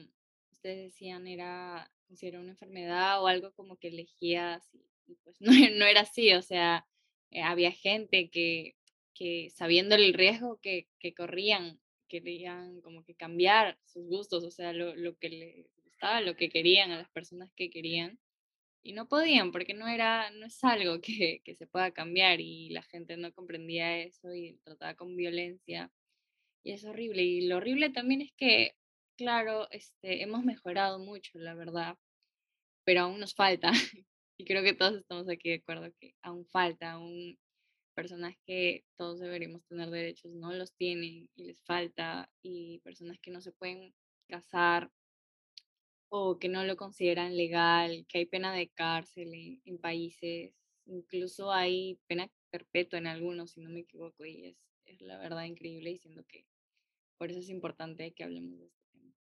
ustedes 0.50 0.92
decían, 0.92 1.26
era 1.26 1.90
considerado 2.06 2.42
una 2.42 2.52
enfermedad 2.52 3.22
o 3.22 3.26
algo 3.26 3.52
como 3.52 3.76
que 3.76 3.88
elegías 3.88 4.68
y 5.06 5.14
pues 5.16 5.36
no, 5.40 5.52
no 5.52 5.86
era 5.86 6.02
así, 6.02 6.32
o 6.34 6.42
sea, 6.42 6.86
eh, 7.30 7.42
había 7.42 7.72
gente 7.72 8.30
que, 8.30 8.76
que 9.14 9.50
sabiendo 9.50 9.94
el 9.94 10.14
riesgo 10.14 10.58
que, 10.60 10.88
que 10.98 11.14
corrían, 11.14 11.80
querían 12.08 12.80
como 12.80 13.04
que 13.04 13.14
cambiar 13.14 13.78
sus 13.84 14.06
gustos, 14.06 14.44
o 14.44 14.50
sea, 14.50 14.72
lo, 14.72 14.94
lo 14.94 15.16
que 15.16 15.28
les 15.28 15.66
gustaba, 15.84 16.20
lo 16.20 16.36
que 16.36 16.48
querían 16.48 16.90
a 16.90 16.98
las 16.98 17.10
personas 17.10 17.52
que 17.54 17.70
querían 17.70 18.18
y 18.86 18.92
no 18.92 19.08
podían 19.08 19.50
porque 19.52 19.74
no 19.74 19.88
era, 19.88 20.30
no 20.30 20.46
es 20.46 20.62
algo 20.62 21.00
que, 21.00 21.40
que 21.44 21.56
se 21.56 21.66
pueda 21.66 21.90
cambiar 21.90 22.40
y 22.40 22.70
la 22.70 22.82
gente 22.82 23.16
no 23.16 23.32
comprendía 23.32 23.98
eso 23.98 24.32
y 24.32 24.58
trataba 24.64 24.94
con 24.94 25.16
violencia 25.16 25.90
y 26.62 26.72
es 26.72 26.84
horrible. 26.84 27.22
Y 27.22 27.46
lo 27.48 27.56
horrible 27.58 27.90
también 27.90 28.22
es 28.22 28.32
que, 28.36 28.76
claro, 29.16 29.68
este, 29.70 30.22
hemos 30.22 30.44
mejorado 30.44 30.98
mucho, 30.98 31.38
la 31.38 31.54
verdad, 31.54 31.96
pero 32.84 33.02
aún 33.02 33.20
nos 33.20 33.34
falta. 33.34 33.70
Y 34.38 34.44
creo 34.44 34.62
que 34.62 34.74
todos 34.74 34.94
estamos 34.96 35.30
aquí 35.30 35.48
de 35.48 35.56
acuerdo 35.56 35.90
que 35.98 36.14
aún 36.20 36.44
falta, 36.44 36.92
aún 36.92 37.38
personas 37.94 38.36
que 38.46 38.84
todos 38.98 39.18
deberíamos 39.18 39.64
tener 39.64 39.88
derechos 39.88 40.30
no 40.34 40.52
los 40.52 40.74
tienen 40.74 41.30
y 41.34 41.44
les 41.44 41.62
falta, 41.62 42.30
y 42.42 42.80
personas 42.80 43.18
que 43.18 43.30
no 43.30 43.40
se 43.40 43.52
pueden 43.52 43.94
casar 44.28 44.90
que 46.40 46.48
no 46.48 46.64
lo 46.64 46.76
consideran 46.76 47.36
legal, 47.36 48.06
que 48.08 48.18
hay 48.18 48.26
pena 48.26 48.52
de 48.52 48.68
cárcel 48.68 49.60
en, 49.64 49.78
países, 49.78 50.52
incluso 50.86 51.52
hay 51.52 51.98
pena 52.06 52.28
perpetua 52.50 52.98
en 52.98 53.06
algunos, 53.06 53.52
si 53.52 53.60
no 53.60 53.70
me 53.70 53.80
equivoco, 53.80 54.24
y 54.24 54.46
es, 54.46 54.56
es 54.84 55.00
la 55.00 55.18
verdad 55.18 55.44
increíble 55.44 55.90
diciendo 55.90 56.24
que 56.28 56.46
por 57.18 57.30
eso 57.30 57.40
es 57.40 57.48
importante 57.48 58.12
que 58.12 58.24
hablemos 58.24 58.58
de 58.58 58.70
tema. 58.92 59.14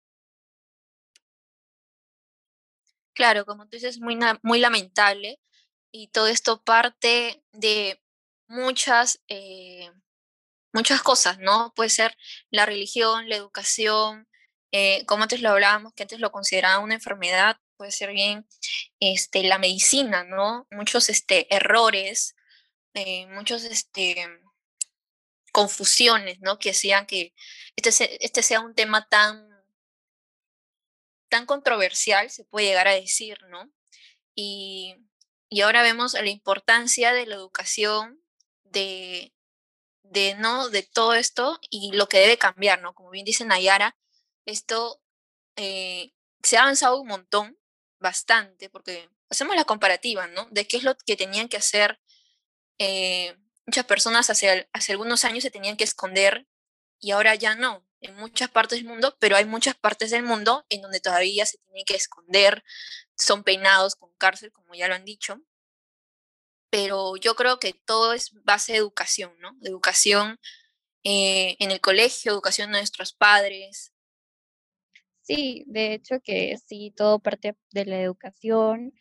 Claro, 3.13 3.45
como 3.45 3.63
tú 3.65 3.77
dices, 3.77 3.99
muy, 3.99 4.17
muy 4.43 4.59
lamentable 4.59 5.39
y 5.91 6.09
todo 6.09 6.27
esto 6.27 6.61
parte 6.63 7.43
de 7.53 8.01
muchas, 8.47 9.21
eh, 9.27 9.89
muchas 10.73 11.01
cosas, 11.01 11.39
¿no? 11.39 11.73
Puede 11.75 11.89
ser 11.89 12.17
la 12.51 12.65
religión, 12.65 13.29
la 13.29 13.37
educación, 13.37 14.27
eh, 14.77 15.05
como 15.05 15.24
antes 15.24 15.41
lo 15.41 15.51
hablábamos, 15.51 15.94
que 15.94 16.03
antes 16.03 16.20
lo 16.20 16.34
consideraban 16.34 16.84
una 16.84 16.96
enfermedad, 16.96 17.58
puede 17.77 17.91
ser 17.91 18.12
bien 18.12 18.46
este, 19.00 19.41
la 19.44 19.58
medicina, 19.58 20.25
¿no? 20.25 20.67
Muchos 20.70 21.08
este, 21.08 21.48
errores, 21.55 22.36
eh, 22.94 23.25
muchos 23.27 23.63
este, 23.63 24.27
confusiones, 25.53 26.41
¿no? 26.41 26.60
Que 26.60 26.72
hacían 26.72 27.05
que 27.05 27.34
este, 27.77 28.25
este 28.25 28.44
sea 28.44 28.60
un 28.60 28.75
tema 28.75 29.08
tan, 29.08 29.48
tan 31.29 31.46
controversial, 31.46 32.29
se 32.29 32.44
puede 32.44 32.67
llegar 32.67 32.89
a 32.89 32.96
decir, 32.96 33.38
¿no? 33.48 33.72
Y, 34.36 34.98
y 35.48 35.62
ahora 35.62 35.84
vemos 35.84 36.15
la 36.15 36.29
importancia 36.29 37.13
de 37.13 37.25
la 37.27 37.36
educación, 37.36 38.22
de, 38.65 39.34
de, 40.03 40.36
¿no? 40.36 40.67
de 40.67 40.84
todo 40.84 41.13
esto 41.13 41.62
y 41.70 41.94
lo 41.94 42.10
que 42.10 42.20
debe 42.20 42.38
cambiar, 42.38 42.82
¿no? 42.82 42.94
Como 42.94 43.12
bien 43.12 43.24
dice 43.24 43.46
Nayara, 43.46 43.96
esto 44.45 45.01
eh, 45.55 46.13
se 46.43 46.57
ha 46.57 46.61
avanzado 46.63 46.99
un 47.01 47.07
montón, 47.07 47.57
bastante, 47.99 48.69
porque 48.69 49.09
hacemos 49.29 49.55
la 49.55 49.65
comparativa, 49.65 50.27
¿no? 50.27 50.47
De 50.51 50.67
qué 50.67 50.77
es 50.77 50.83
lo 50.83 50.95
que 50.97 51.15
tenían 51.15 51.49
que 51.49 51.57
hacer 51.57 51.99
eh, 52.77 53.35
muchas 53.65 53.85
personas 53.85 54.29
hace, 54.29 54.69
hace 54.73 54.91
algunos 54.91 55.25
años 55.25 55.43
se 55.43 55.51
tenían 55.51 55.77
que 55.77 55.83
esconder 55.83 56.47
y 56.99 57.11
ahora 57.11 57.35
ya 57.35 57.55
no, 57.55 57.85
en 58.01 58.15
muchas 58.15 58.49
partes 58.49 58.79
del 58.79 58.87
mundo, 58.87 59.17
pero 59.19 59.35
hay 59.35 59.45
muchas 59.45 59.75
partes 59.75 60.11
del 60.11 60.23
mundo 60.23 60.65
en 60.69 60.81
donde 60.81 60.99
todavía 60.99 61.45
se 61.45 61.57
tienen 61.59 61.85
que 61.85 61.95
esconder, 61.95 62.63
son 63.17 63.43
peinados 63.43 63.95
con 63.95 64.13
cárcel, 64.15 64.51
como 64.51 64.75
ya 64.75 64.87
lo 64.87 64.95
han 64.95 65.05
dicho, 65.05 65.41
pero 66.69 67.15
yo 67.17 67.35
creo 67.35 67.59
que 67.59 67.73
todo 67.73 68.13
es 68.13 68.31
base 68.43 68.73
de 68.73 68.79
educación, 68.79 69.33
¿no? 69.39 69.53
De 69.59 69.69
educación 69.69 70.39
eh, 71.03 71.55
en 71.59 71.71
el 71.71 71.81
colegio, 71.81 72.31
educación 72.31 72.71
de 72.71 72.79
nuestros 72.79 73.13
padres. 73.13 73.93
Sí, 75.25 75.63
de 75.67 75.94
hecho 75.96 76.20
que 76.24 76.55
sí, 76.58 76.94
todo 76.96 77.17
parte 77.20 77.55
de 77.72 77.86
la 77.86 78.00
educación 78.00 78.94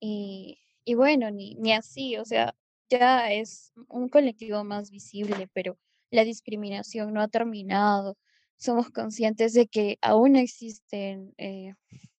y, 0.00 0.58
y 0.84 0.94
bueno, 0.94 1.30
ni, 1.30 1.54
ni 1.56 1.72
así, 1.72 2.16
o 2.18 2.24
sea, 2.24 2.56
ya 2.90 3.32
es 3.32 3.72
un 3.88 4.08
colectivo 4.08 4.64
más 4.64 4.90
visible, 4.90 5.48
pero 5.52 5.78
la 6.10 6.24
discriminación 6.24 7.12
no 7.14 7.20
ha 7.22 7.28
terminado. 7.28 8.16
Somos 8.58 8.90
conscientes 8.90 9.52
de 9.54 9.66
que 9.68 9.98
aún 10.02 10.36
existen 10.36 11.34
eh, 11.38 11.74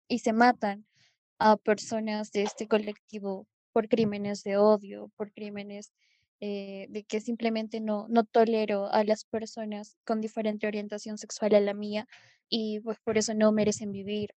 y 0.07 0.19
se 0.19 0.33
matan 0.33 0.85
a 1.39 1.57
personas 1.57 2.31
de 2.31 2.43
este 2.43 2.67
colectivo 2.67 3.47
por 3.73 3.89
crímenes 3.89 4.43
de 4.43 4.57
odio, 4.57 5.11
por 5.17 5.31
crímenes 5.33 5.93
eh, 6.41 6.87
de 6.89 7.03
que 7.03 7.19
simplemente 7.21 7.79
no, 7.81 8.07
no 8.09 8.23
tolero 8.25 8.91
a 8.93 9.03
las 9.03 9.25
personas 9.25 9.97
con 10.05 10.21
diferente 10.21 10.67
orientación 10.67 11.17
sexual 11.17 11.55
a 11.55 11.59
la 11.61 11.73
mía 11.73 12.07
y 12.49 12.79
pues 12.81 12.99
por 13.03 13.17
eso 13.17 13.33
no 13.33 13.51
merecen 13.51 13.91
vivir. 13.91 14.31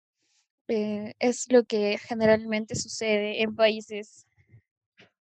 Eh, 0.70 1.14
es 1.20 1.52
lo 1.52 1.66
que 1.66 1.98
generalmente 1.98 2.76
sucede 2.76 3.42
en 3.42 3.56
países 3.56 4.26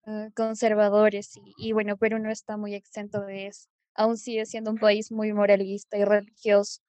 ah, 0.06 0.30
conservadores 0.36 1.38
y, 1.38 1.70
y 1.70 1.72
bueno, 1.74 1.98
Perú 1.98 2.20
no 2.20 2.32
está 2.32 2.58
muy 2.58 2.76
exento 2.76 3.22
de 3.22 3.48
eso. 3.48 3.68
Aún 3.96 4.18
sigue 4.18 4.46
siendo 4.46 4.72
un 4.72 4.78
país 4.78 5.12
muy 5.12 5.34
moralista 5.34 5.98
y 5.98 6.06
religioso. 6.06 6.82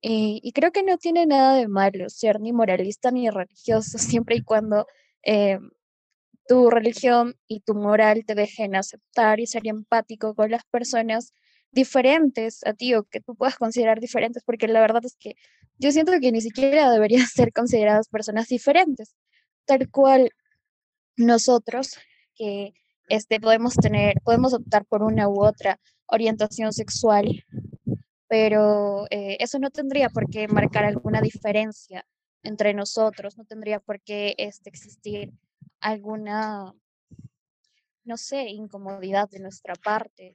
Y, 0.00 0.40
y 0.42 0.52
creo 0.52 0.72
que 0.72 0.82
no 0.84 0.98
tiene 0.98 1.26
nada 1.26 1.56
de 1.56 1.68
malo 1.68 2.08
ser 2.08 2.40
ni 2.40 2.52
moralista 2.52 3.10
ni 3.10 3.30
religioso, 3.30 3.98
siempre 4.24 4.36
y 4.36 4.42
cuando 4.42 4.86
eh, 5.24 5.58
tu 6.48 6.70
religión 6.70 7.36
y 7.46 7.60
tu 7.60 7.74
moral 7.74 8.24
te 8.26 8.34
dejen 8.34 8.74
aceptar 8.74 9.38
y 9.38 9.46
ser 9.46 9.66
empático 9.66 10.34
con 10.34 10.50
las 10.50 10.64
personas 10.64 11.34
diferentes 11.70 12.64
a 12.64 12.72
ti 12.72 12.94
o 12.94 13.04
que 13.04 13.20
tú 13.20 13.36
puedas 13.36 13.56
considerar 13.56 14.00
diferentes, 14.00 14.42
porque 14.44 14.66
la 14.66 14.80
verdad 14.80 15.04
es 15.04 15.14
que 15.20 15.34
yo 15.78 15.92
siento 15.92 16.12
que 16.20 16.32
ni 16.32 16.40
siquiera 16.40 16.90
deberían 16.90 17.26
ser 17.26 17.52
consideradas 17.52 18.08
personas 18.08 18.48
diferentes, 18.48 19.14
tal 19.66 19.90
cual 19.90 20.30
nosotros 21.16 21.98
que 22.34 22.72
este, 23.08 23.40
podemos 23.40 23.74
tener, 23.74 24.14
podemos 24.24 24.54
optar 24.54 24.86
por 24.86 25.02
una 25.02 25.28
u 25.28 25.44
otra 25.44 25.78
orientación 26.06 26.72
sexual, 26.72 27.44
pero 28.26 29.06
eh, 29.10 29.36
eso 29.40 29.58
no 29.58 29.70
tendría 29.70 30.08
por 30.08 30.30
qué 30.30 30.48
marcar 30.48 30.86
alguna 30.86 31.20
diferencia 31.20 32.06
entre 32.42 32.72
nosotros, 32.72 33.36
no 33.36 33.44
tendría 33.44 33.80
por 33.80 34.00
qué 34.00 34.34
este, 34.38 34.70
existir 34.70 35.32
alguna, 35.80 36.74
no 38.04 38.16
sé, 38.16 38.42
incomodidad 38.48 39.28
de 39.28 39.40
nuestra 39.40 39.74
parte. 39.74 40.34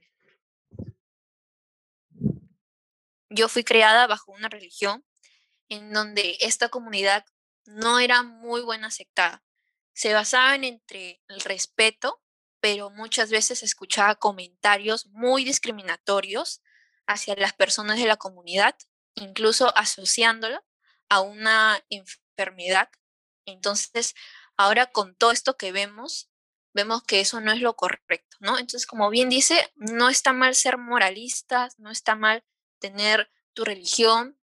Yo 3.30 3.48
fui 3.48 3.64
creada 3.64 4.06
bajo 4.06 4.32
una 4.32 4.48
religión 4.48 5.04
en 5.68 5.92
donde 5.92 6.36
esta 6.40 6.68
comunidad 6.68 7.24
no 7.66 7.98
era 7.98 8.22
muy 8.22 8.62
buena 8.62 8.88
aceptada. 8.88 9.42
Se 9.92 10.12
basaban 10.12 10.64
entre 10.64 11.22
el 11.28 11.40
respeto, 11.40 12.22
pero 12.60 12.90
muchas 12.90 13.30
veces 13.30 13.62
escuchaba 13.62 14.14
comentarios 14.16 15.06
muy 15.06 15.44
discriminatorios 15.44 16.62
hacia 17.06 17.36
las 17.36 17.52
personas 17.52 17.98
de 17.98 18.06
la 18.06 18.16
comunidad, 18.16 18.76
incluso 19.14 19.76
asociándolo 19.76 20.64
a 21.08 21.20
una 21.20 21.84
enfermedad. 21.90 22.88
Entonces, 23.46 24.14
ahora 24.56 24.86
con 24.86 25.14
todo 25.14 25.32
esto 25.32 25.56
que 25.56 25.72
vemos, 25.72 26.30
vemos 26.72 27.02
que 27.02 27.20
eso 27.20 27.40
no 27.40 27.52
es 27.52 27.60
lo 27.60 27.76
correcto, 27.76 28.36
¿no? 28.40 28.58
Entonces, 28.58 28.86
como 28.86 29.10
bien 29.10 29.28
dice, 29.28 29.72
no 29.76 30.08
está 30.08 30.32
mal 30.32 30.54
ser 30.54 30.78
moralistas, 30.78 31.78
no 31.78 31.90
está 31.90 32.16
mal 32.16 32.44
tener 32.78 33.30
tu 33.52 33.64
religión, 33.64 34.38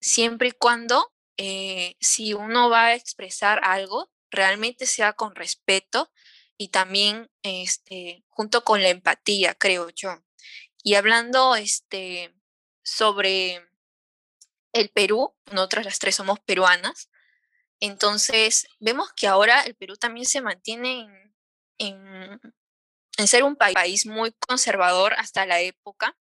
siempre 0.00 0.48
y 0.48 0.52
cuando 0.52 1.12
eh, 1.36 1.96
si 2.00 2.32
uno 2.32 2.70
va 2.70 2.86
a 2.86 2.94
expresar 2.94 3.60
algo, 3.64 4.10
realmente 4.30 4.86
sea 4.86 5.12
con 5.12 5.34
respeto 5.34 6.10
y 6.56 6.68
también 6.68 7.30
este, 7.42 8.24
junto 8.28 8.64
con 8.64 8.82
la 8.82 8.88
empatía, 8.88 9.54
creo 9.54 9.90
yo. 9.90 10.22
Y 10.82 10.94
hablando 10.94 11.56
este, 11.56 12.34
sobre 12.82 13.60
el 14.72 14.90
Perú, 14.90 15.34
nosotras 15.50 15.84
las 15.84 15.98
tres 15.98 16.16
somos 16.16 16.38
peruanas, 16.40 17.10
entonces 17.80 18.66
vemos 18.78 19.12
que 19.12 19.26
ahora 19.26 19.62
el 19.62 19.74
Perú 19.74 19.96
también 19.96 20.26
se 20.26 20.40
mantiene 20.40 21.08
en, 21.78 22.40
ser 23.26 23.44
un 23.44 23.56
país 23.56 24.06
muy 24.06 24.32
conservador 24.32 25.14
hasta 25.14 25.46
la 25.46 25.60
época. 25.60 26.16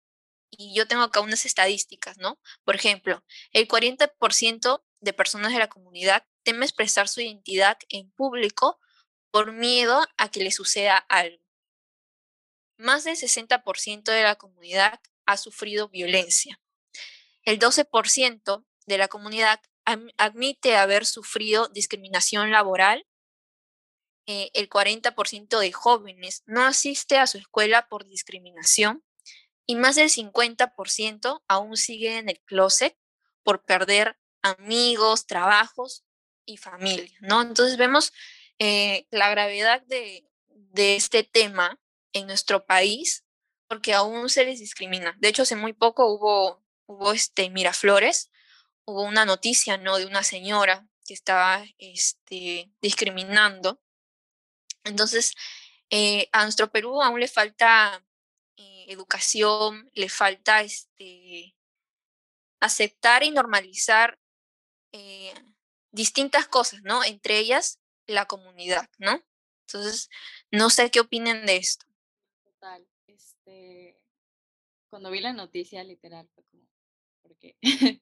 Y 0.50 0.76
yo 0.76 0.88
tengo 0.88 1.04
acá 1.04 1.22
unas 1.22 1.46
estadísticas, 1.46 2.18
¿no? 2.18 2.40
Por 2.66 2.76
ejemplo, 2.76 3.24
el 3.54 3.68
40% 3.68 4.84
de 5.00 5.14
personas 5.14 5.54
de 5.54 5.60
la 5.60 5.70
comunidad 5.70 6.26
teme 6.44 6.66
expresar 6.66 7.08
su 7.08 7.22
identidad 7.22 7.78
en 7.90 8.12
público 8.12 8.80
por 9.32 9.54
miedo 9.54 10.06
a 10.18 10.30
que 10.30 10.44
le 10.44 10.52
suceda 10.52 10.98
algo. 10.98 11.42
Más 12.78 13.06
del 13.06 13.16
60% 13.16 14.04
de 14.12 14.24
la 14.24 14.36
comunidad 14.36 15.00
ha 15.26 15.38
sufrido 15.38 15.88
violencia. 15.88 16.60
El 17.44 17.58
12% 17.60 18.66
de 18.86 18.98
la 18.98 19.08
comunidad 19.08 19.62
admite 19.86 20.76
haber 20.78 21.06
sufrido 21.06 21.68
discriminación 21.70 22.52
laboral. 22.52 23.06
Eh, 24.28 24.52
el 24.54 24.70
40% 24.70 25.60
de 25.60 25.72
jóvenes 25.72 26.44
no 26.46 26.64
asiste 26.64 27.18
a 27.18 27.28
su 27.28 27.38
escuela 27.38 27.88
por 27.88 28.06
discriminación 28.06 29.04
y 29.66 29.76
más 29.76 29.96
del 29.96 30.10
50% 30.10 31.44
aún 31.48 31.76
sigue 31.78 32.18
en 32.18 32.30
el 32.30 32.40
closet 32.42 32.96
por 33.44 33.64
perder 33.64 34.18
amigos, 34.44 35.26
trabajos 35.26 36.04
y 36.46 36.58
familia, 36.58 37.18
¿no? 37.22 37.42
Entonces 37.42 37.78
vemos 37.78 38.14
eh, 38.60 39.08
la 39.10 39.30
gravedad 39.30 39.82
de, 39.84 40.24
de 40.50 40.96
este 40.96 41.24
tema 41.24 41.80
en 42.14 42.28
nuestro 42.28 42.66
país 42.66 43.26
porque 43.68 43.94
aún 43.94 44.30
se 44.30 44.46
les 44.46 44.60
discrimina. 44.60 45.16
De 45.20 45.30
hecho, 45.30 45.44
hace 45.44 45.56
muy 45.56 45.74
poco 45.74 46.08
hubo, 46.08 46.64
hubo 46.88 47.14
este 47.14 47.50
Miraflores, 47.50 48.31
hubo 48.92 49.04
una 49.04 49.26
noticia, 49.26 49.78
¿no? 49.78 49.98
De 49.98 50.06
una 50.06 50.24
señora 50.24 50.88
que 51.06 51.14
estaba 51.14 51.64
este, 51.78 52.72
discriminando. 52.82 53.82
Entonces, 54.84 55.34
eh, 55.90 56.30
a 56.32 56.44
nuestro 56.44 56.72
Perú 56.72 57.02
aún 57.02 57.20
le 57.20 57.28
falta 57.28 58.04
eh, 58.58 58.86
educación, 58.90 59.90
le 59.94 60.10
falta 60.10 60.62
este, 60.62 61.56
aceptar 62.60 63.24
y 63.24 63.32
normalizar 63.32 64.20
eh, 64.92 65.34
distintas 65.92 66.48
cosas, 66.48 66.82
¿no? 66.84 67.04
Entre 67.04 67.38
ellas, 67.40 67.80
la 68.08 68.26
comunidad, 68.26 68.90
¿no? 68.98 69.24
Entonces, 69.68 70.10
no 70.52 70.70
sé 70.70 70.92
qué 70.92 71.00
opinen 71.00 71.46
de 71.46 71.58
esto. 71.58 71.86
Total, 72.44 72.86
este, 73.08 74.04
cuando 74.90 75.12
vi 75.12 75.22
la 75.22 75.34
noticia, 75.34 75.84
literal, 75.84 76.30
fue 76.36 76.44
como, 76.46 76.68
¿por 77.22 77.38
qué? 77.38 77.58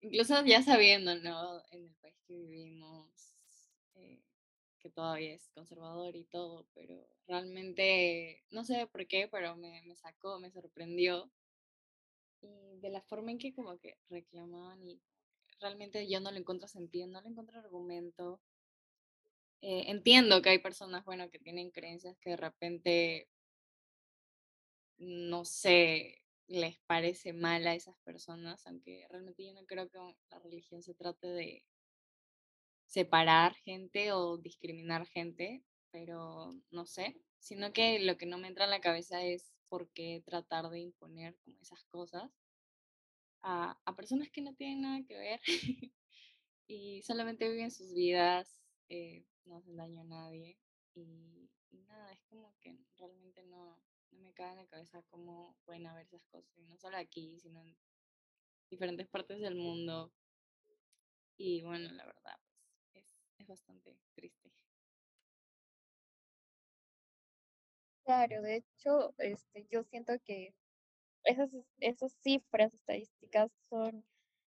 incluso 0.00 0.44
ya 0.44 0.62
sabiendo, 0.62 1.14
¿no? 1.16 1.62
En 1.70 1.84
el 1.86 1.94
país 1.96 2.16
que 2.26 2.34
vivimos, 2.34 3.36
eh, 3.94 4.22
que 4.80 4.90
todavía 4.90 5.34
es 5.34 5.48
conservador 5.50 6.16
y 6.16 6.24
todo, 6.24 6.66
pero 6.74 7.08
realmente, 7.26 8.44
no 8.50 8.64
sé 8.64 8.86
por 8.86 9.06
qué, 9.06 9.28
pero 9.28 9.56
me, 9.56 9.82
me 9.82 9.96
sacó, 9.96 10.38
me 10.40 10.50
sorprendió. 10.50 11.30
Y 12.40 12.78
de 12.80 12.90
la 12.90 13.00
forma 13.02 13.30
en 13.30 13.38
que 13.38 13.54
como 13.54 13.78
que 13.78 13.96
reclamaban 14.10 14.82
y 14.82 15.00
realmente 15.60 16.08
yo 16.08 16.20
no 16.20 16.30
le 16.30 16.40
encuentro 16.40 16.68
sentido, 16.68 17.06
no 17.06 17.20
le 17.20 17.28
encuentro 17.28 17.58
argumento. 17.58 18.40
Eh, 19.60 19.84
entiendo 19.90 20.40
que 20.42 20.50
hay 20.50 20.58
personas, 20.58 21.04
bueno, 21.04 21.30
que 21.30 21.38
tienen 21.38 21.70
creencias 21.70 22.16
que 22.18 22.30
de 22.30 22.36
repente, 22.36 23.28
no 24.98 25.44
sé, 25.44 26.22
les 26.48 26.78
parece 26.86 27.32
mal 27.32 27.66
a 27.66 27.74
esas 27.74 27.96
personas, 27.98 28.66
aunque 28.66 29.06
realmente 29.10 29.44
yo 29.44 29.52
no 29.52 29.66
creo 29.66 29.88
que 29.90 29.98
la 30.30 30.38
religión 30.40 30.82
se 30.82 30.94
trate 30.94 31.28
de 31.28 31.64
separar 32.86 33.54
gente 33.54 34.12
o 34.12 34.38
discriminar 34.38 35.06
gente, 35.06 35.62
pero 35.90 36.54
no 36.70 36.86
sé, 36.86 37.20
sino 37.38 37.72
que 37.72 38.00
lo 38.00 38.16
que 38.16 38.26
no 38.26 38.38
me 38.38 38.48
entra 38.48 38.64
en 38.64 38.70
la 38.70 38.80
cabeza 38.80 39.22
es 39.22 39.52
por 39.68 39.90
qué 39.90 40.22
tratar 40.24 40.70
de 40.70 40.80
imponer 40.80 41.36
como 41.44 41.60
esas 41.60 41.84
cosas 41.84 42.30
a, 43.42 43.78
a 43.84 43.96
personas 43.96 44.30
que 44.30 44.40
no 44.40 44.54
tienen 44.54 44.80
nada 44.80 45.02
que 45.06 45.16
ver 45.16 45.40
y 46.66 47.02
solamente 47.02 47.48
viven 47.50 47.70
sus 47.70 47.92
vidas, 47.94 48.62
eh, 48.88 49.26
no 49.44 49.56
hacen 49.56 49.76
daño 49.76 50.00
a 50.00 50.04
nadie 50.04 50.58
y, 50.94 51.50
y 51.70 51.78
nada, 51.78 52.12
es 52.12 52.20
como 52.30 52.54
que 52.60 52.78
realmente 52.96 53.44
no, 53.44 53.78
no 54.12 54.20
me 54.20 54.32
cae 54.34 54.50
en 54.50 54.56
la 54.58 54.66
cabeza 54.66 55.02
cómo 55.10 55.56
pueden 55.64 55.86
haber 55.86 56.06
esas 56.06 56.24
cosas, 56.26 56.50
y 56.56 56.62
no 56.64 56.76
solo 56.78 56.96
aquí, 56.98 57.38
sino 57.40 57.60
en 57.62 57.76
diferentes 58.70 59.08
partes 59.08 59.40
del 59.40 59.56
mundo. 59.56 60.12
Y 61.38 61.62
bueno, 61.62 61.90
la 61.92 62.04
verdad, 62.04 62.38
pues 62.92 63.06
es, 63.06 63.16
es 63.38 63.46
bastante 63.46 63.96
triste. 64.14 64.50
Claro, 68.04 68.42
de 68.42 68.56
hecho, 68.56 69.14
este, 69.18 69.66
yo 69.70 69.82
siento 69.84 70.14
que 70.24 70.54
esas, 71.24 71.50
esas 71.80 72.12
cifras 72.22 72.72
estadísticas 72.74 73.50
son 73.70 74.04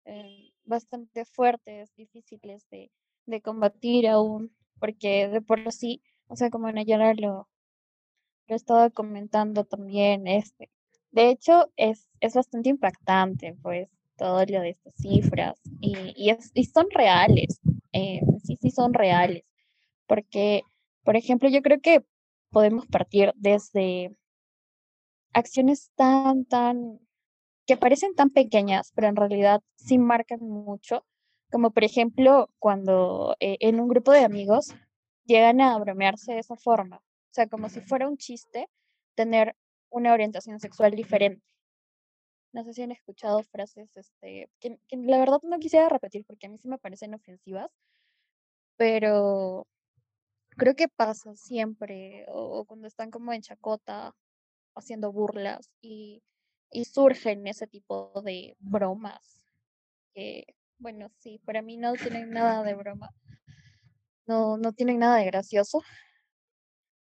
eh, 0.07 0.53
bastante 0.64 1.25
fuertes, 1.25 1.95
difíciles 1.97 2.69
de, 2.71 2.93
de 3.27 3.43
combatir 3.43 4.09
aún, 4.09 4.57
porque 4.81 5.29
de 5.29 5.43
por 5.43 5.73
sí, 5.73 6.03
o 6.29 6.37
sea, 6.37 6.51
como 6.51 6.71
Nayara 6.73 7.14
lo, 7.14 7.49
lo 8.49 8.57
estaba 8.57 8.91
comentando 8.91 9.65
también, 9.65 10.27
este. 10.27 10.71
De 11.11 11.31
hecho, 11.31 11.71
es, 11.77 12.09
es 12.21 12.35
bastante 12.35 12.71
impactante, 12.71 13.57
pues, 13.63 13.89
todo 14.17 14.45
lo 14.47 14.61
de 14.61 14.71
estas 14.71 14.95
cifras, 14.97 15.61
y, 15.81 16.13
y, 16.17 16.31
es, 16.31 16.51
y 16.55 16.65
son 16.65 16.87
reales, 16.91 17.61
eh, 17.93 18.21
sí, 18.45 18.57
sí 18.61 18.71
son 18.71 18.95
reales, 18.95 19.45
porque, 20.07 20.63
por 21.05 21.17
ejemplo, 21.17 21.49
yo 21.49 21.63
creo 21.63 21.81
que 21.81 22.05
podemos 22.51 22.87
partir 22.87 23.33
desde 23.37 24.17
acciones 25.33 25.91
tan, 25.97 26.45
tan, 26.45 27.01
que 27.67 27.77
parecen 27.77 28.15
tan 28.15 28.31
pequeñas, 28.31 28.93
pero 28.95 29.09
en 29.09 29.17
realidad 29.17 29.61
sí 29.77 29.99
marcan 29.99 30.41
mucho, 30.41 31.05
como 31.51 31.71
por 31.71 31.85
ejemplo 31.85 32.49
cuando 32.59 33.37
eh, 33.41 33.57
en 33.61 33.81
un 33.81 33.89
grupo 33.89 34.13
de 34.13 34.25
amigos 34.25 34.75
llegan 35.25 35.61
a 35.61 35.79
bromearse 35.79 36.33
de 36.33 36.41
esa 36.41 36.57
forma, 36.57 37.01
sea, 37.35 37.49
como 37.49 37.68
si 37.68 37.81
fuera 37.81 38.09
un 38.09 38.16
chiste 38.16 38.68
tener 39.14 39.57
una 39.90 40.12
orientación 40.12 40.61
sexual 40.61 40.92
diferente. 40.92 41.44
No 42.53 42.64
sé 42.64 42.73
si 42.73 42.83
han 42.83 42.92
escuchado 42.92 43.42
frases, 43.42 43.90
este, 43.97 44.49
que, 44.61 44.79
que 44.88 44.97
la 44.97 45.18
verdad 45.18 45.40
no 45.42 45.59
quisiera 45.59 45.88
repetir 45.88 46.25
porque 46.25 46.47
a 46.47 46.51
mí 46.51 46.59
sí 46.59 46.68
me 46.68 46.79
parecen 46.79 47.14
ofensivas, 47.14 47.70
pero 48.77 49.66
creo 50.57 50.75
que 50.77 50.88
pasa 50.88 51.35
siempre, 51.35 52.25
o, 52.29 52.61
o 52.61 52.64
cuando 52.64 52.87
están 52.87 53.11
como 53.11 53.33
en 53.33 53.42
chacota 53.42 54.14
haciendo 54.77 55.12
burlas 55.12 55.70
y, 55.81 56.23
y 56.70 56.85
surgen 56.85 57.47
ese 57.47 57.66
tipo 57.66 58.12
de 58.25 58.57
bromas 58.61 59.44
que, 60.14 60.44
bueno, 60.79 61.11
sí, 61.18 61.40
para 61.44 61.62
mí 61.62 61.77
no 61.77 61.94
tienen 61.94 62.31
nada 62.31 62.62
de 62.62 62.75
broma, 62.75 63.11
no, 64.27 64.57
no 64.57 64.73
tienen 64.73 64.99
nada 65.01 65.18
de 65.18 65.27
gracioso, 65.27 65.83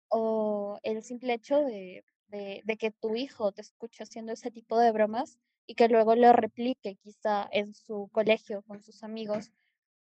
o 0.10 0.80
el 0.84 1.04
simple 1.04 1.34
hecho 1.34 1.60
de, 1.60 2.04
de, 2.28 2.78
que 2.78 2.92
tu 2.92 3.16
hijo 3.16 3.52
te 3.52 3.62
escuche 3.62 4.04
haciendo 4.04 4.34
ese 4.34 4.52
tipo 4.52 4.78
de 4.78 4.92
bromas 4.92 5.38
y 5.66 5.76
que 5.76 5.88
luego 5.88 6.16
lo 6.16 6.34
replique 6.34 6.96
quizá 6.96 7.48
en 7.52 7.74
su 7.74 8.10
colegio 8.12 8.64
con 8.64 8.82
sus 8.82 9.04
amigos, 9.04 9.52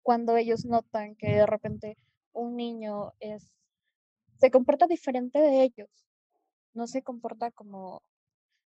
cuando 0.03 0.37
ellos 0.37 0.65
notan 0.65 1.17
que 1.17 1.29
de 1.29 1.47
repente 1.47 1.97
un 2.33 2.57
niño 2.57 3.13
es, 3.19 3.51
se 4.39 4.51
comporta 4.51 4.87
diferente 4.87 5.41
de 5.41 5.63
ellos, 5.63 5.91
no 6.75 6.87
se 6.87 7.03
comporta 7.03 7.51
como 7.51 8.03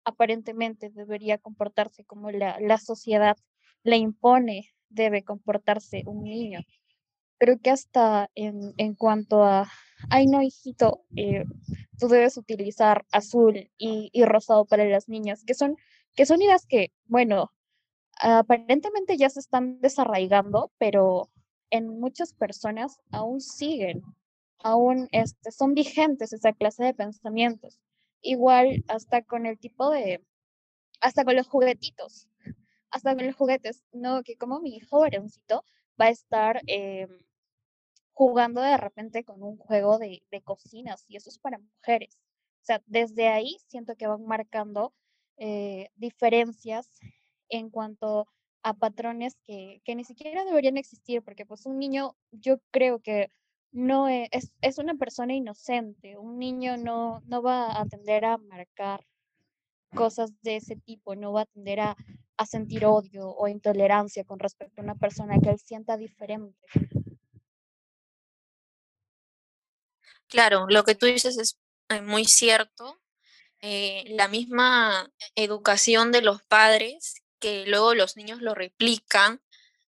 aparentemente 0.04 0.90
debería 0.90 1.38
comportarse, 1.38 2.04
como 2.04 2.30
la, 2.30 2.58
la 2.60 2.78
sociedad 2.78 3.36
le 3.82 3.96
impone 3.96 4.74
debe 4.94 5.24
comportarse 5.24 6.02
un 6.06 6.22
niño. 6.22 6.60
Creo 7.44 7.58
que 7.60 7.68
hasta 7.68 8.30
en, 8.34 8.72
en 8.78 8.94
cuanto 8.94 9.44
a, 9.44 9.70
ay 10.08 10.24
no, 10.26 10.40
hijito, 10.40 11.04
eh, 11.14 11.44
tú 11.98 12.08
debes 12.08 12.38
utilizar 12.38 13.04
azul 13.12 13.70
y, 13.76 14.08
y 14.14 14.24
rosado 14.24 14.64
para 14.64 14.86
las 14.86 15.10
niñas, 15.10 15.44
que 15.44 15.52
son, 15.52 15.76
que 16.14 16.24
son 16.24 16.40
ideas 16.40 16.64
que, 16.64 16.90
bueno, 17.04 17.52
aparentemente 18.18 19.18
ya 19.18 19.28
se 19.28 19.40
están 19.40 19.78
desarraigando, 19.82 20.72
pero 20.78 21.28
en 21.68 22.00
muchas 22.00 22.32
personas 22.32 22.96
aún 23.10 23.42
siguen, 23.42 24.00
aún 24.60 25.08
este, 25.12 25.52
son 25.52 25.74
vigentes 25.74 26.32
esa 26.32 26.54
clase 26.54 26.82
de 26.82 26.94
pensamientos. 26.94 27.78
Igual 28.22 28.84
hasta 28.88 29.20
con 29.20 29.44
el 29.44 29.58
tipo 29.58 29.90
de, 29.90 30.24
hasta 31.02 31.26
con 31.26 31.36
los 31.36 31.46
juguetitos, 31.46 32.26
hasta 32.90 33.14
con 33.14 33.26
los 33.26 33.36
juguetes, 33.36 33.84
no, 33.92 34.22
que 34.22 34.38
como 34.38 34.60
mi 34.60 34.76
hijo 34.76 35.00
varoncito 35.00 35.62
va 36.00 36.06
a 36.06 36.10
estar 36.10 36.62
eh, 36.68 37.06
jugando 38.14 38.62
de 38.62 38.76
repente 38.78 39.24
con 39.24 39.42
un 39.42 39.58
juego 39.58 39.98
de, 39.98 40.22
de 40.30 40.42
cocinas 40.42 41.04
y 41.08 41.16
eso 41.16 41.30
es 41.30 41.38
para 41.38 41.58
mujeres. 41.58 42.18
O 42.62 42.64
sea, 42.66 42.82
desde 42.86 43.28
ahí 43.28 43.58
siento 43.68 43.96
que 43.96 44.06
van 44.06 44.24
marcando 44.26 44.94
eh, 45.36 45.90
diferencias 45.96 46.88
en 47.48 47.70
cuanto 47.70 48.26
a 48.62 48.74
patrones 48.74 49.36
que, 49.44 49.82
que 49.84 49.94
ni 49.94 50.04
siquiera 50.04 50.44
deberían 50.44 50.78
existir, 50.78 51.22
porque 51.22 51.44
pues 51.44 51.66
un 51.66 51.78
niño, 51.78 52.16
yo 52.32 52.58
creo 52.70 53.00
que 53.00 53.28
no 53.72 54.08
e- 54.08 54.28
es, 54.32 54.52
es 54.62 54.78
una 54.78 54.94
persona 54.94 55.34
inocente, 55.34 56.16
un 56.16 56.38
niño 56.38 56.76
no, 56.78 57.20
no 57.26 57.42
va 57.42 57.78
a 57.80 57.86
tender 57.86 58.24
a 58.24 58.38
marcar 58.38 59.04
cosas 59.94 60.32
de 60.42 60.56
ese 60.56 60.76
tipo, 60.76 61.14
no 61.16 61.32
va 61.32 61.42
a 61.42 61.46
tender 61.46 61.80
a, 61.80 61.96
a 62.36 62.46
sentir 62.46 62.84
odio 62.86 63.30
o 63.30 63.48
intolerancia 63.48 64.24
con 64.24 64.38
respecto 64.38 64.80
a 64.80 64.84
una 64.84 64.94
persona 64.96 65.38
que 65.40 65.50
él 65.50 65.58
sienta 65.58 65.96
diferente. 65.96 66.58
Claro, 70.34 70.66
lo 70.68 70.82
que 70.82 70.96
tú 70.96 71.06
dices 71.06 71.38
es 71.38 71.60
eh, 71.90 72.02
muy 72.02 72.24
cierto. 72.24 73.00
Eh, 73.60 74.04
la 74.08 74.26
misma 74.26 75.12
educación 75.36 76.10
de 76.10 76.22
los 76.22 76.42
padres, 76.42 77.22
que 77.38 77.66
luego 77.68 77.94
los 77.94 78.16
niños 78.16 78.42
lo 78.42 78.52
replican. 78.52 79.40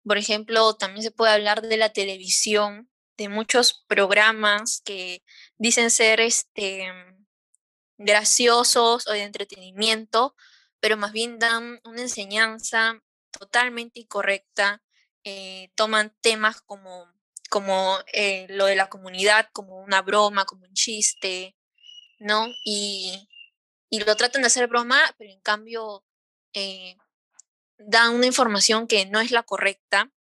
Por 0.05 0.17
ejemplo, 0.17 0.75
también 0.77 1.03
se 1.03 1.11
puede 1.11 1.33
hablar 1.33 1.63
de 1.63 1.77
la 1.77 1.93
televisión, 1.93 2.89
de 3.17 3.29
muchos 3.29 3.85
programas 3.89 4.81
que 4.85 5.25
dicen 5.57 5.91
ser 5.91 6.21
este, 6.21 6.87
graciosos 7.97 9.09
o 9.09 9.13
de 9.13 9.25
entretenimiento, 9.25 10.37
pero 10.79 10.97
más 10.97 11.11
bien 11.11 11.41
dan 11.41 11.81
una 11.83 12.03
enseñanza 12.03 13.03
totalmente 13.33 13.99
incorrecta, 13.99 14.85
eh, 15.25 15.73
toman 15.75 16.15
temas 16.21 16.61
como, 16.61 17.13
como 17.49 17.99
eh, 18.13 18.47
lo 18.51 18.67
de 18.67 18.77
la 18.77 18.89
comunidad, 18.89 19.49
como 19.53 19.81
una 19.83 20.03
broma, 20.03 20.45
como 20.45 20.67
un 20.67 20.75
chiste, 20.75 21.57
¿no? 22.19 22.49
Y, 22.65 23.29
y 23.91 24.01
lo 24.01 24.17
tratan 24.17 24.43
de 24.43 24.47
hacer 24.49 24.67
broma, 24.67 25.01
pero 25.19 25.33
en 25.33 25.41
cambio 25.41 26.05
eh, 26.55 26.97
dan 27.79 28.15
una 28.15 28.27
información 28.27 28.87
que 28.87 29.07
no 29.07 29.21
es 29.21 29.31
la 29.31 29.43
correcta, 29.43 30.13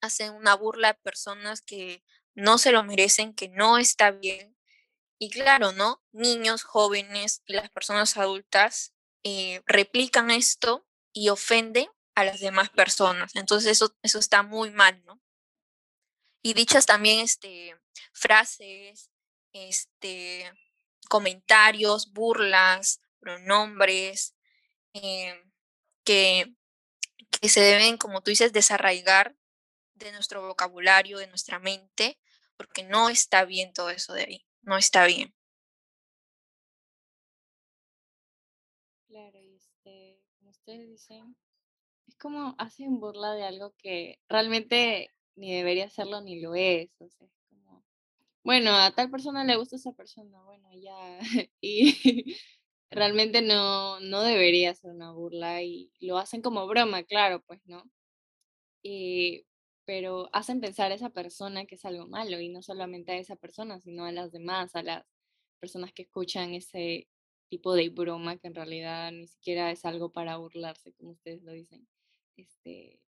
hacen 0.00 0.34
una 0.34 0.54
burla 0.54 0.90
a 0.90 0.94
personas 0.94 1.60
que 1.60 2.02
no 2.34 2.58
se 2.58 2.72
lo 2.72 2.82
merecen, 2.84 3.34
que 3.34 3.48
no 3.48 3.78
está 3.78 4.10
bien. 4.10 4.56
Y 5.18 5.30
claro, 5.30 5.72
¿no? 5.72 6.02
Niños, 6.12 6.62
jóvenes 6.62 7.42
y 7.46 7.52
las 7.52 7.70
personas 7.70 8.16
adultas 8.16 8.94
eh, 9.22 9.62
replican 9.66 10.30
esto 10.30 10.86
y 11.12 11.28
ofenden 11.28 11.88
a 12.14 12.24
las 12.24 12.40
demás 12.40 12.70
personas. 12.70 13.36
Entonces 13.36 13.72
eso, 13.72 13.94
eso 14.02 14.18
está 14.18 14.42
muy 14.42 14.70
mal, 14.70 15.02
¿no? 15.04 15.20
Y 16.42 16.54
dichas 16.54 16.86
también 16.86 17.20
este, 17.20 17.76
frases, 18.12 19.10
este, 19.52 20.50
comentarios, 21.08 22.12
burlas, 22.12 23.00
pronombres, 23.18 24.34
eh, 24.94 25.34
que, 26.04 26.54
que 27.40 27.48
se 27.48 27.60
deben, 27.60 27.98
como 27.98 28.22
tú 28.22 28.30
dices, 28.30 28.52
desarraigar 28.52 29.36
de 29.94 30.12
nuestro 30.12 30.46
vocabulario, 30.46 31.18
de 31.18 31.26
nuestra 31.28 31.58
mente, 31.58 32.18
porque 32.56 32.82
no 32.82 33.08
está 33.10 33.44
bien 33.44 33.72
todo 33.72 33.90
eso 33.90 34.12
de 34.14 34.22
ahí, 34.22 34.46
no 34.62 34.76
está 34.76 35.06
bien. 35.06 35.34
Claro, 39.08 39.38
este, 39.56 40.22
como 40.38 40.50
ustedes 40.50 40.88
dicen, 40.88 41.36
es 42.06 42.16
como 42.16 42.54
hacen 42.58 43.00
burla 43.00 43.34
de 43.34 43.44
algo 43.44 43.74
que 43.76 44.20
realmente 44.28 45.10
ni 45.40 45.54
debería 45.54 45.88
serlo 45.90 46.20
ni 46.20 46.40
lo 46.40 46.54
es. 46.54 46.90
O 47.00 47.08
sea, 47.08 47.26
como, 47.48 47.84
bueno, 48.44 48.72
a 48.76 48.92
tal 48.94 49.10
persona 49.10 49.44
le 49.44 49.56
gusta 49.56 49.76
esa 49.76 49.92
persona, 49.92 50.42
bueno, 50.44 50.68
ya. 50.74 51.18
Y 51.62 52.36
realmente 52.90 53.42
no, 53.42 54.00
no 54.00 54.22
debería 54.22 54.74
ser 54.74 54.90
una 54.92 55.12
burla 55.12 55.62
y 55.62 55.92
lo 56.00 56.18
hacen 56.18 56.42
como 56.42 56.66
broma, 56.66 57.04
claro, 57.04 57.42
pues, 57.46 57.60
¿no? 57.66 57.84
Y, 58.82 59.46
pero 59.86 60.28
hacen 60.32 60.60
pensar 60.60 60.92
a 60.92 60.94
esa 60.94 61.10
persona 61.10 61.66
que 61.66 61.76
es 61.76 61.84
algo 61.84 62.06
malo 62.06 62.40
y 62.40 62.48
no 62.50 62.62
solamente 62.62 63.12
a 63.12 63.18
esa 63.18 63.36
persona, 63.36 63.80
sino 63.80 64.04
a 64.04 64.12
las 64.12 64.32
demás, 64.32 64.74
a 64.76 64.82
las 64.82 65.04
personas 65.60 65.92
que 65.92 66.02
escuchan 66.02 66.54
ese 66.54 67.08
tipo 67.50 67.74
de 67.74 67.90
broma 67.90 68.38
que 68.38 68.48
en 68.48 68.54
realidad 68.54 69.12
ni 69.12 69.26
siquiera 69.26 69.70
es 69.72 69.84
algo 69.84 70.12
para 70.12 70.36
burlarse, 70.36 70.92
como 70.94 71.12
ustedes 71.12 71.42
lo 71.42 71.52
dicen. 71.52 71.88
Este, 72.36 73.00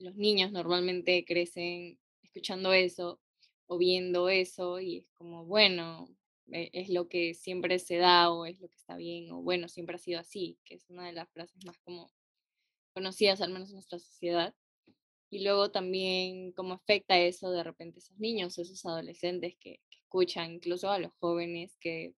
los 0.00 0.16
niños 0.16 0.52
normalmente 0.52 1.24
crecen 1.26 1.98
escuchando 2.22 2.72
eso 2.72 3.20
o 3.66 3.78
viendo 3.78 4.28
eso 4.28 4.80
y 4.80 4.98
es 4.98 5.06
como, 5.14 5.44
bueno, 5.46 6.08
e- 6.52 6.70
es 6.72 6.88
lo 6.90 7.08
que 7.08 7.34
siempre 7.34 7.78
se 7.78 7.96
da 7.98 8.30
o 8.32 8.46
es 8.46 8.60
lo 8.60 8.68
que 8.68 8.76
está 8.76 8.96
bien 8.96 9.30
o 9.32 9.42
bueno, 9.42 9.68
siempre 9.68 9.96
ha 9.96 9.98
sido 9.98 10.20
así, 10.20 10.58
que 10.64 10.76
es 10.76 10.88
una 10.90 11.06
de 11.06 11.12
las 11.12 11.30
frases 11.30 11.64
más 11.66 11.78
como 11.80 12.12
conocidas, 12.94 13.40
al 13.40 13.52
menos 13.52 13.70
en 13.70 13.76
nuestra 13.76 13.98
sociedad. 13.98 14.54
Y 15.30 15.44
luego 15.44 15.70
también 15.70 16.52
cómo 16.52 16.74
afecta 16.74 17.18
eso 17.18 17.50
de 17.52 17.62
repente 17.64 17.98
a 17.98 18.00
esos 18.00 18.18
niños, 18.18 18.58
esos 18.58 18.84
adolescentes 18.86 19.54
que, 19.60 19.80
que 19.90 19.98
escuchan, 19.98 20.52
incluso 20.54 20.90
a 20.90 20.98
los 20.98 21.12
jóvenes 21.20 21.76
que 21.80 22.14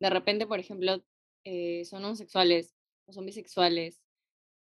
de 0.00 0.10
repente, 0.10 0.46
por 0.46 0.60
ejemplo, 0.60 1.04
eh, 1.44 1.84
son 1.86 2.04
homosexuales 2.04 2.74
o 3.06 3.12
son 3.12 3.26
bisexuales 3.26 4.02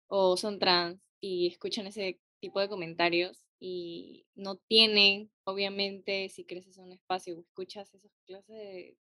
o 0.08 0.36
son 0.36 0.58
trans 0.58 1.00
y 1.20 1.48
escuchan 1.48 1.86
ese 1.86 2.20
tipo 2.40 2.60
de 2.60 2.68
comentarios 2.68 3.46
y 3.58 4.26
no 4.34 4.56
tienen, 4.56 5.30
obviamente, 5.44 6.28
si 6.28 6.44
creces 6.44 6.78
en 6.78 6.84
un 6.84 6.92
espacio 6.92 7.36
o 7.36 7.40
escuchas 7.40 7.92
esas 7.94 8.12
clases 8.26 8.56
de, 8.56 8.96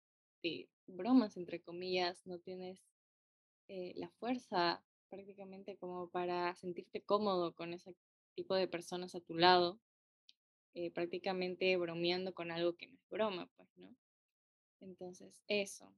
de 0.41 0.69
bromas, 0.87 1.37
entre 1.37 1.61
comillas, 1.61 2.25
no 2.25 2.39
tienes 2.39 2.81
eh, 3.67 3.93
la 3.95 4.09
fuerza 4.19 4.83
prácticamente 5.09 5.77
como 5.77 6.09
para 6.09 6.55
sentirte 6.55 7.01
cómodo 7.01 7.53
con 7.53 7.73
ese 7.73 7.95
tipo 8.35 8.55
de 8.55 8.67
personas 8.67 9.15
a 9.15 9.21
tu 9.21 9.35
lado, 9.35 9.79
eh, 10.73 10.91
prácticamente 10.91 11.75
bromeando 11.77 12.33
con 12.33 12.51
algo 12.51 12.75
que 12.75 12.87
no 12.87 12.95
es 12.95 13.09
broma, 13.09 13.49
pues, 13.55 13.69
¿no? 13.77 13.95
Entonces, 14.81 15.41
eso. 15.47 15.93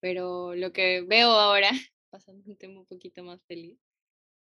Pero 0.00 0.54
lo 0.54 0.72
que 0.72 1.02
veo 1.02 1.30
ahora, 1.30 1.70
pasando 2.10 2.48
un 2.48 2.56
tema 2.56 2.80
un 2.80 2.86
poquito 2.86 3.22
más 3.22 3.44
feliz, 3.44 3.78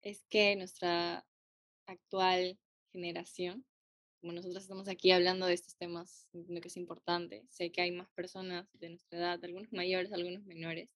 es 0.01 0.23
que 0.29 0.55
nuestra 0.55 1.25
actual 1.87 2.57
generación 2.91 3.65
como 4.25 4.33
nosotros 4.33 4.63
estamos 4.63 4.87
aquí 4.87 5.11
hablando 5.11 5.45
de 5.45 5.53
estos 5.53 5.75
temas, 5.75 6.27
lo 6.33 6.59
que 6.59 6.67
es 6.69 6.77
importante, 6.77 7.45
sé 7.51 7.71
que 7.71 7.81
hay 7.81 7.91
más 7.91 8.09
personas 8.09 8.67
de 8.73 8.89
nuestra 8.89 9.19
edad, 9.19 9.39
algunos 9.43 9.71
mayores, 9.71 10.11
algunos 10.11 10.43
menores, 10.45 10.89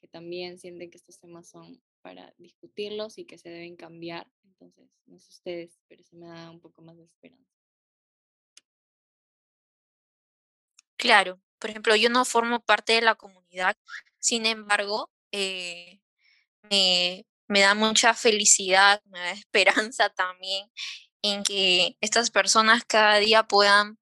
que 0.00 0.08
también 0.08 0.58
sienten 0.58 0.90
que 0.90 0.96
estos 0.96 1.18
temas 1.18 1.46
son 1.46 1.82
para 2.00 2.32
discutirlos 2.38 3.18
y 3.18 3.26
que 3.26 3.36
se 3.36 3.50
deben 3.50 3.76
cambiar. 3.76 4.26
Entonces, 4.44 4.88
no 5.04 5.18
sé 5.18 5.28
ustedes, 5.28 5.78
pero 5.88 6.00
eso 6.00 6.16
me 6.16 6.26
da 6.26 6.50
un 6.50 6.58
poco 6.58 6.80
más 6.80 6.96
de 6.96 7.04
esperanza. 7.04 7.52
Claro, 10.96 11.38
por 11.58 11.68
ejemplo, 11.68 11.94
yo 11.96 12.08
no 12.08 12.24
formo 12.24 12.60
parte 12.60 12.94
de 12.94 13.02
la 13.02 13.14
comunidad, 13.14 13.76
sin 14.18 14.46
embargo, 14.46 15.10
eh, 15.32 16.00
me, 16.70 17.26
me 17.50 17.60
da 17.60 17.74
mucha 17.74 18.14
felicidad, 18.14 19.02
me 19.06 19.18
da 19.18 19.30
esperanza 19.32 20.08
también 20.10 20.70
en 21.22 21.42
que 21.42 21.96
estas 22.00 22.30
personas 22.30 22.84
cada 22.86 23.16
día 23.16 23.42
puedan 23.42 23.98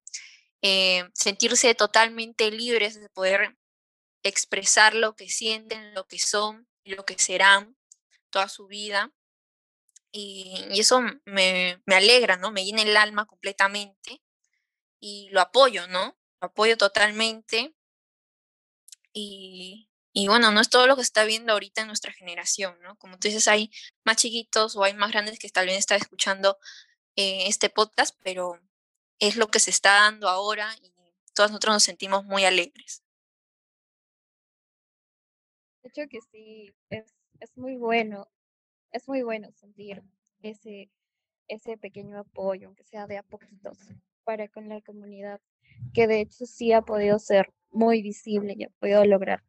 eh, 0.61 1.09
sentirse 1.13 1.73
totalmente 1.73 2.51
libres 2.51 3.01
de 3.01 3.09
poder 3.09 3.57
expresar 4.23 4.93
lo 4.93 5.15
que 5.15 5.29
sienten, 5.29 5.93
lo 5.95 6.05
que 6.05 6.19
son, 6.19 6.67
lo 6.83 7.05
que 7.05 7.17
serán 7.17 7.75
toda 8.29 8.47
su 8.49 8.67
vida. 8.67 9.11
Y, 10.11 10.65
eso 10.79 11.01
me, 11.25 11.81
me, 11.85 11.95
alegra, 11.95 12.37
¿no? 12.37 12.51
Me 12.51 12.63
llena 12.63 12.83
el 12.83 12.95
alma 12.97 13.25
completamente 13.25 14.21
y 14.99 15.29
lo 15.31 15.41
apoyo, 15.41 15.87
¿no? 15.87 16.17
Lo 16.39 16.47
apoyo 16.47 16.77
totalmente. 16.77 17.75
Y, 19.11 19.88
y 20.21 20.27
bueno, 20.27 20.51
no 20.51 20.59
es 20.59 20.69
todo 20.69 20.85
lo 20.85 20.97
que 20.97 21.01
está 21.01 21.23
viendo 21.23 21.53
ahorita 21.53 21.79
en 21.79 21.87
nuestra 21.87 22.11
generación, 22.11 22.77
¿no? 22.81 22.97
Como 22.97 23.17
tú 23.17 23.29
dices, 23.29 23.47
hay 23.47 23.71
más 24.03 24.17
chiquitos 24.17 24.75
o 24.75 24.83
hay 24.83 24.93
más 24.93 25.11
grandes 25.11 25.39
que 25.39 25.47
tal 25.47 25.67
vez 25.67 25.77
están 25.77 25.97
escuchando 25.97 26.57
eh, 27.15 27.47
este 27.47 27.69
podcast, 27.69 28.19
pero 28.21 28.59
es 29.19 29.37
lo 29.37 29.47
que 29.47 29.59
se 29.59 29.69
está 29.69 29.93
dando 29.93 30.27
ahora 30.27 30.75
y 30.83 30.91
todos 31.33 31.51
nosotros 31.51 31.75
nos 31.75 31.83
sentimos 31.83 32.25
muy 32.25 32.43
alegres. 32.43 33.01
De 35.83 35.87
hecho 35.89 36.09
que 36.09 36.19
sí, 36.19 36.73
es, 36.89 37.15
es 37.39 37.55
muy 37.55 37.77
bueno, 37.77 38.27
es 38.91 39.07
muy 39.07 39.21
bueno 39.21 39.49
sentir 39.53 40.03
ese, 40.41 40.91
ese 41.47 41.77
pequeño 41.77 42.19
apoyo, 42.19 42.67
aunque 42.67 42.83
sea 42.83 43.07
de 43.07 43.19
a 43.19 43.23
poquitos, 43.23 43.77
para 44.25 44.49
con 44.49 44.67
la 44.67 44.81
comunidad, 44.81 45.39
que 45.93 46.07
de 46.07 46.19
hecho 46.19 46.45
sí 46.45 46.73
ha 46.73 46.81
podido 46.81 47.19
ser 47.19 47.53
muy 47.71 48.01
visible 48.01 48.55
y 48.57 48.65
ha 48.65 48.69
podido 48.81 49.05
lograr 49.05 49.45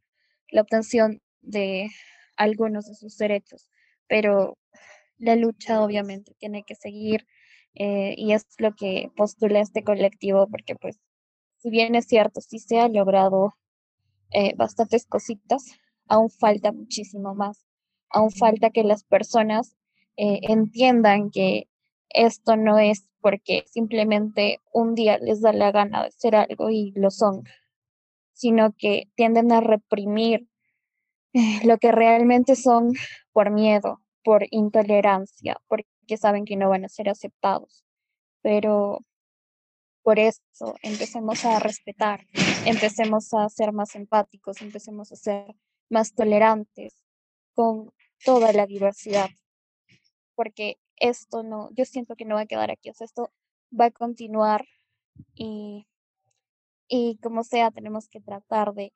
la 0.51 0.63
obtención 0.63 1.21
de 1.43 1.89
algunos 2.37 2.87
de 2.87 2.95
sus 2.95 3.17
derechos, 3.17 3.69
pero 4.09 4.57
la 5.19 5.37
lucha 5.37 5.83
obviamente 5.83 6.35
tiene 6.39 6.65
que 6.65 6.75
seguir 6.75 7.27
eh, 7.75 8.15
y 8.17 8.33
es 8.33 8.47
lo 8.59 8.75
que 8.75 9.11
postula 9.17 9.61
este 9.61 9.85
colectivo, 9.85 10.49
porque 10.49 10.75
pues 10.75 10.99
si 11.59 11.71
bien 11.71 11.95
es 11.95 12.07
cierto, 12.07 12.41
sí 12.41 12.59
se 12.59 12.81
ha 12.81 12.89
logrado 12.89 13.55
eh, 14.33 14.55
bastantes 14.57 15.07
cositas, 15.07 15.65
aún 16.09 16.31
falta 16.31 16.73
muchísimo 16.73 17.35
más, 17.35 17.67
aún 18.09 18.31
falta 18.31 18.71
que 18.71 18.83
las 18.83 19.05
personas 19.05 19.77
eh, 20.17 20.41
entiendan 20.49 21.31
que 21.31 21.69
esto 22.09 22.57
no 22.57 22.79
es 22.79 23.07
porque 23.21 23.65
simplemente 23.67 24.59
un 24.73 24.95
día 24.95 25.19
les 25.19 25.41
da 25.41 25.53
la 25.53 25.71
gana 25.71 26.03
de 26.03 26.09
hacer 26.09 26.35
algo 26.35 26.71
y 26.71 26.93
lo 26.97 27.11
son, 27.11 27.45
sino 28.33 28.73
que 28.77 29.09
tienden 29.15 29.53
a 29.53 29.61
reprimir 29.61 30.49
eh, 31.33 31.61
lo 31.65 31.79
que 31.79 31.93
realmente 31.93 32.57
son 32.57 32.93
por 33.33 33.51
miedo, 33.51 34.01
por 34.25 34.47
intolerancia, 34.51 35.61
porque 35.69 35.87
saben 36.17 36.45
que 36.45 36.57
no 36.57 36.69
van 36.69 36.85
a 36.85 36.89
ser 36.89 37.09
aceptados. 37.09 37.85
Pero 38.43 39.01
por 40.03 40.19
eso 40.19 40.43
empecemos 40.83 41.45
a 41.45 41.59
respetar, 41.61 42.27
empecemos 42.65 43.33
a 43.35 43.49
ser 43.49 43.73
más 43.73 43.95
empáticos, 43.95 44.61
empecemos 44.63 45.13
a 45.13 45.17
ser 45.17 45.55
más 45.91 46.15
tolerantes 46.15 46.95
con 47.55 47.93
toda 48.25 48.53
la 48.53 48.67
diversidad, 48.67 49.29
porque 50.35 50.79
esto 50.97 51.43
no, 51.43 51.71
yo 51.75 51.85
siento 51.85 52.17
que 52.17 52.25
no 52.25 52.37
va 52.37 52.43
a 52.43 52.47
quedar 52.47 52.71
aquí, 52.71 52.91
o 52.91 52.95
sea, 52.95 53.05
esto 53.05 53.31
va 53.79 53.87
a 53.87 53.91
continuar 53.91 54.67
y 55.35 55.87
y 56.91 57.19
como 57.23 57.45
sea, 57.45 57.71
tenemos 57.71 58.09
que 58.09 58.21
tratar 58.21 58.75
de 58.75 58.93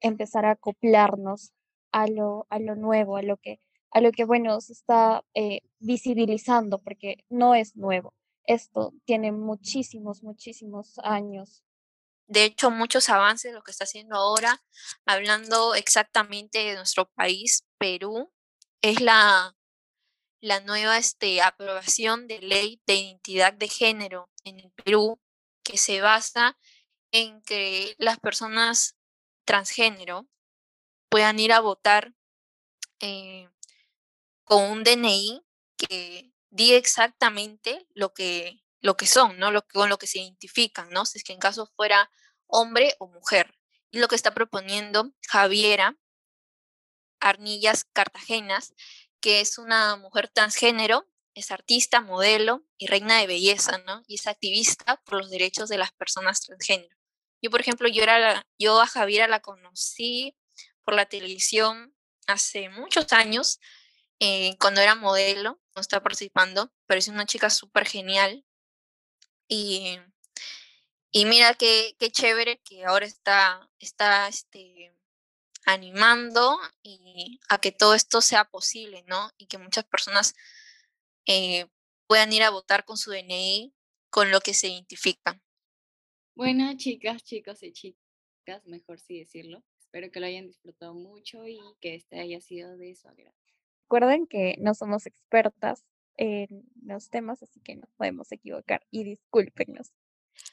empezar 0.00 0.44
a 0.44 0.52
acoplarnos 0.52 1.52
a 1.90 2.06
lo, 2.06 2.46
a 2.50 2.58
lo 2.58 2.76
nuevo, 2.76 3.16
a 3.16 3.22
lo 3.22 3.38
que, 3.38 3.58
a 3.90 4.02
lo 4.02 4.12
que 4.12 4.26
bueno, 4.26 4.60
se 4.60 4.74
está 4.74 5.24
eh, 5.34 5.62
visibilizando, 5.78 6.78
porque 6.82 7.24
no 7.30 7.54
es 7.54 7.74
nuevo. 7.74 8.14
Esto 8.44 8.92
tiene 9.06 9.32
muchísimos, 9.32 10.22
muchísimos 10.22 10.98
años. 11.02 11.64
De 12.26 12.44
hecho, 12.44 12.70
muchos 12.70 13.08
avances 13.08 13.54
lo 13.54 13.62
que 13.62 13.70
está 13.70 13.84
haciendo 13.84 14.16
ahora, 14.16 14.62
hablando 15.06 15.74
exactamente 15.74 16.58
de 16.58 16.74
nuestro 16.74 17.10
país, 17.12 17.64
Perú, 17.78 18.30
es 18.82 19.00
la, 19.00 19.56
la 20.42 20.60
nueva 20.60 20.98
este, 20.98 21.40
aprobación 21.40 22.26
de 22.28 22.40
ley 22.40 22.82
de 22.86 22.96
identidad 22.96 23.54
de 23.54 23.68
género 23.68 24.28
en 24.44 24.60
el 24.60 24.70
Perú, 24.72 25.18
que 25.64 25.78
se 25.78 26.02
basa 26.02 26.58
en 27.12 27.42
que 27.42 27.94
las 27.98 28.18
personas 28.18 28.96
transgénero 29.44 30.28
puedan 31.08 31.38
ir 31.38 31.52
a 31.52 31.60
votar 31.60 32.14
eh, 33.00 33.48
con 34.44 34.64
un 34.64 34.84
DNI 34.84 35.42
que 35.76 36.32
diga 36.50 36.76
exactamente 36.76 37.86
lo 37.94 38.12
que, 38.12 38.62
lo 38.80 38.96
que 38.96 39.06
son, 39.06 39.38
¿no? 39.38 39.50
Lo, 39.50 39.66
con 39.66 39.88
lo 39.88 39.98
que 39.98 40.06
se 40.06 40.20
identifican, 40.20 40.90
¿no? 40.90 41.06
Si 41.06 41.18
es 41.18 41.24
que 41.24 41.32
en 41.32 41.38
caso 41.38 41.70
fuera 41.76 42.10
hombre 42.46 42.94
o 42.98 43.06
mujer. 43.06 43.54
Y 43.90 43.98
lo 44.00 44.08
que 44.08 44.16
está 44.16 44.34
proponiendo 44.34 45.12
Javiera 45.28 45.96
Arnillas 47.20 47.84
Cartagenas, 47.84 48.74
que 49.20 49.40
es 49.40 49.58
una 49.58 49.96
mujer 49.96 50.28
transgénero, 50.28 51.08
es 51.34 51.50
artista, 51.50 52.00
modelo 52.00 52.64
y 52.78 52.86
reina 52.86 53.18
de 53.18 53.26
belleza, 53.26 53.78
¿no? 53.78 54.02
Y 54.06 54.16
es 54.16 54.26
activista 54.26 55.00
por 55.04 55.18
los 55.18 55.30
derechos 55.30 55.68
de 55.68 55.78
las 55.78 55.92
personas 55.92 56.40
transgénero. 56.40 56.97
Yo, 57.42 57.50
por 57.50 57.60
ejemplo, 57.60 57.88
yo, 57.88 58.02
era 58.02 58.46
yo 58.58 58.80
a 58.80 58.86
Javiera 58.86 59.28
la 59.28 59.40
conocí 59.40 60.36
por 60.84 60.94
la 60.94 61.06
televisión 61.06 61.94
hace 62.26 62.68
muchos 62.68 63.12
años, 63.12 63.60
eh, 64.20 64.56
cuando 64.58 64.80
era 64.80 64.94
modelo, 64.94 65.60
no 65.74 65.80
estaba 65.80 66.02
participando, 66.02 66.72
pero 66.86 66.98
es 66.98 67.08
una 67.08 67.26
chica 67.26 67.50
súper 67.50 67.86
genial. 67.86 68.44
Y, 69.48 69.98
y 71.10 71.24
mira 71.24 71.54
qué, 71.54 71.96
qué 71.98 72.10
chévere 72.10 72.60
que 72.64 72.84
ahora 72.84 73.06
está, 73.06 73.70
está 73.78 74.28
este, 74.28 74.94
animando 75.64 76.58
y 76.82 77.40
a 77.48 77.58
que 77.58 77.72
todo 77.72 77.94
esto 77.94 78.20
sea 78.20 78.44
posible, 78.46 79.04
¿no? 79.06 79.30
Y 79.38 79.46
que 79.46 79.58
muchas 79.58 79.84
personas 79.84 80.34
eh, 81.26 81.66
puedan 82.06 82.32
ir 82.32 82.42
a 82.42 82.50
votar 82.50 82.84
con 82.84 82.96
su 82.96 83.10
DNI, 83.10 83.74
con 84.10 84.30
lo 84.30 84.40
que 84.40 84.54
se 84.54 84.68
identifican. 84.68 85.42
Bueno, 86.38 86.72
chicas, 86.76 87.24
chicos 87.24 87.64
y 87.64 87.72
chicas, 87.72 88.64
mejor 88.64 89.00
sí 89.00 89.18
decirlo. 89.18 89.64
Espero 89.80 90.08
que 90.12 90.20
lo 90.20 90.26
hayan 90.26 90.46
disfrutado 90.46 90.94
mucho 90.94 91.44
y 91.48 91.58
que 91.80 91.96
este 91.96 92.20
haya 92.20 92.40
sido 92.40 92.76
de 92.76 92.94
su 92.94 93.08
agrado. 93.08 93.34
Recuerden 93.82 94.28
que 94.28 94.54
no 94.60 94.72
somos 94.74 95.06
expertas 95.06 95.84
en 96.16 96.62
los 96.84 97.10
temas, 97.10 97.42
así 97.42 97.58
que 97.58 97.74
nos 97.74 97.90
podemos 97.94 98.30
equivocar 98.30 98.86
y 98.92 99.02
discúlpenos. 99.02 99.90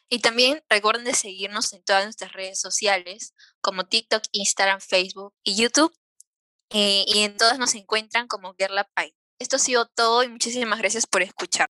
Y 0.10 0.22
también 0.22 0.64
recuerden 0.72 1.04
de 1.04 1.14
seguirnos 1.14 1.72
en 1.74 1.84
todas 1.84 2.06
nuestras 2.06 2.34
redes 2.34 2.60
sociales, 2.60 3.36
como 3.62 3.84
TikTok, 3.84 4.24
Instagram, 4.32 4.82
Facebook 4.82 5.36
y 5.44 5.56
YouTube. 5.56 5.96
Eh, 6.72 7.06
y 7.06 7.20
en 7.20 7.38
todas 7.38 7.60
nos 7.60 7.76
encuentran 7.76 8.28
como 8.28 8.56
Gerla 8.56 8.90
Pie. 8.96 9.14
Esto 9.38 9.58
ha 9.58 9.60
sido 9.60 9.86
todo 9.86 10.24
y 10.24 10.30
muchísimas 10.30 10.80
gracias 10.80 11.06
por 11.06 11.22
escuchar. 11.22 11.70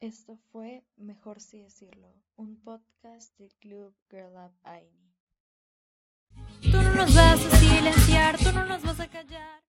Esto 0.00 0.36
fue, 0.52 0.84
mejor 0.96 1.40
sí 1.40 1.58
decirlo, 1.58 2.12
un 2.36 2.60
podcast 2.60 3.34
del 3.38 3.54
Club 3.54 3.94
Girl 4.10 4.36
Up 4.36 4.52
Aini. 4.62 5.14
Tú 6.70 6.82
no 6.82 6.94
nos 6.94 7.14
vas 7.14 7.46
a 7.46 7.56
silenciar, 7.56 8.36
tú 8.36 8.52
no 8.52 8.66
nos 8.66 8.82
vas 8.82 9.00
a 9.00 9.08
callar. 9.08 9.66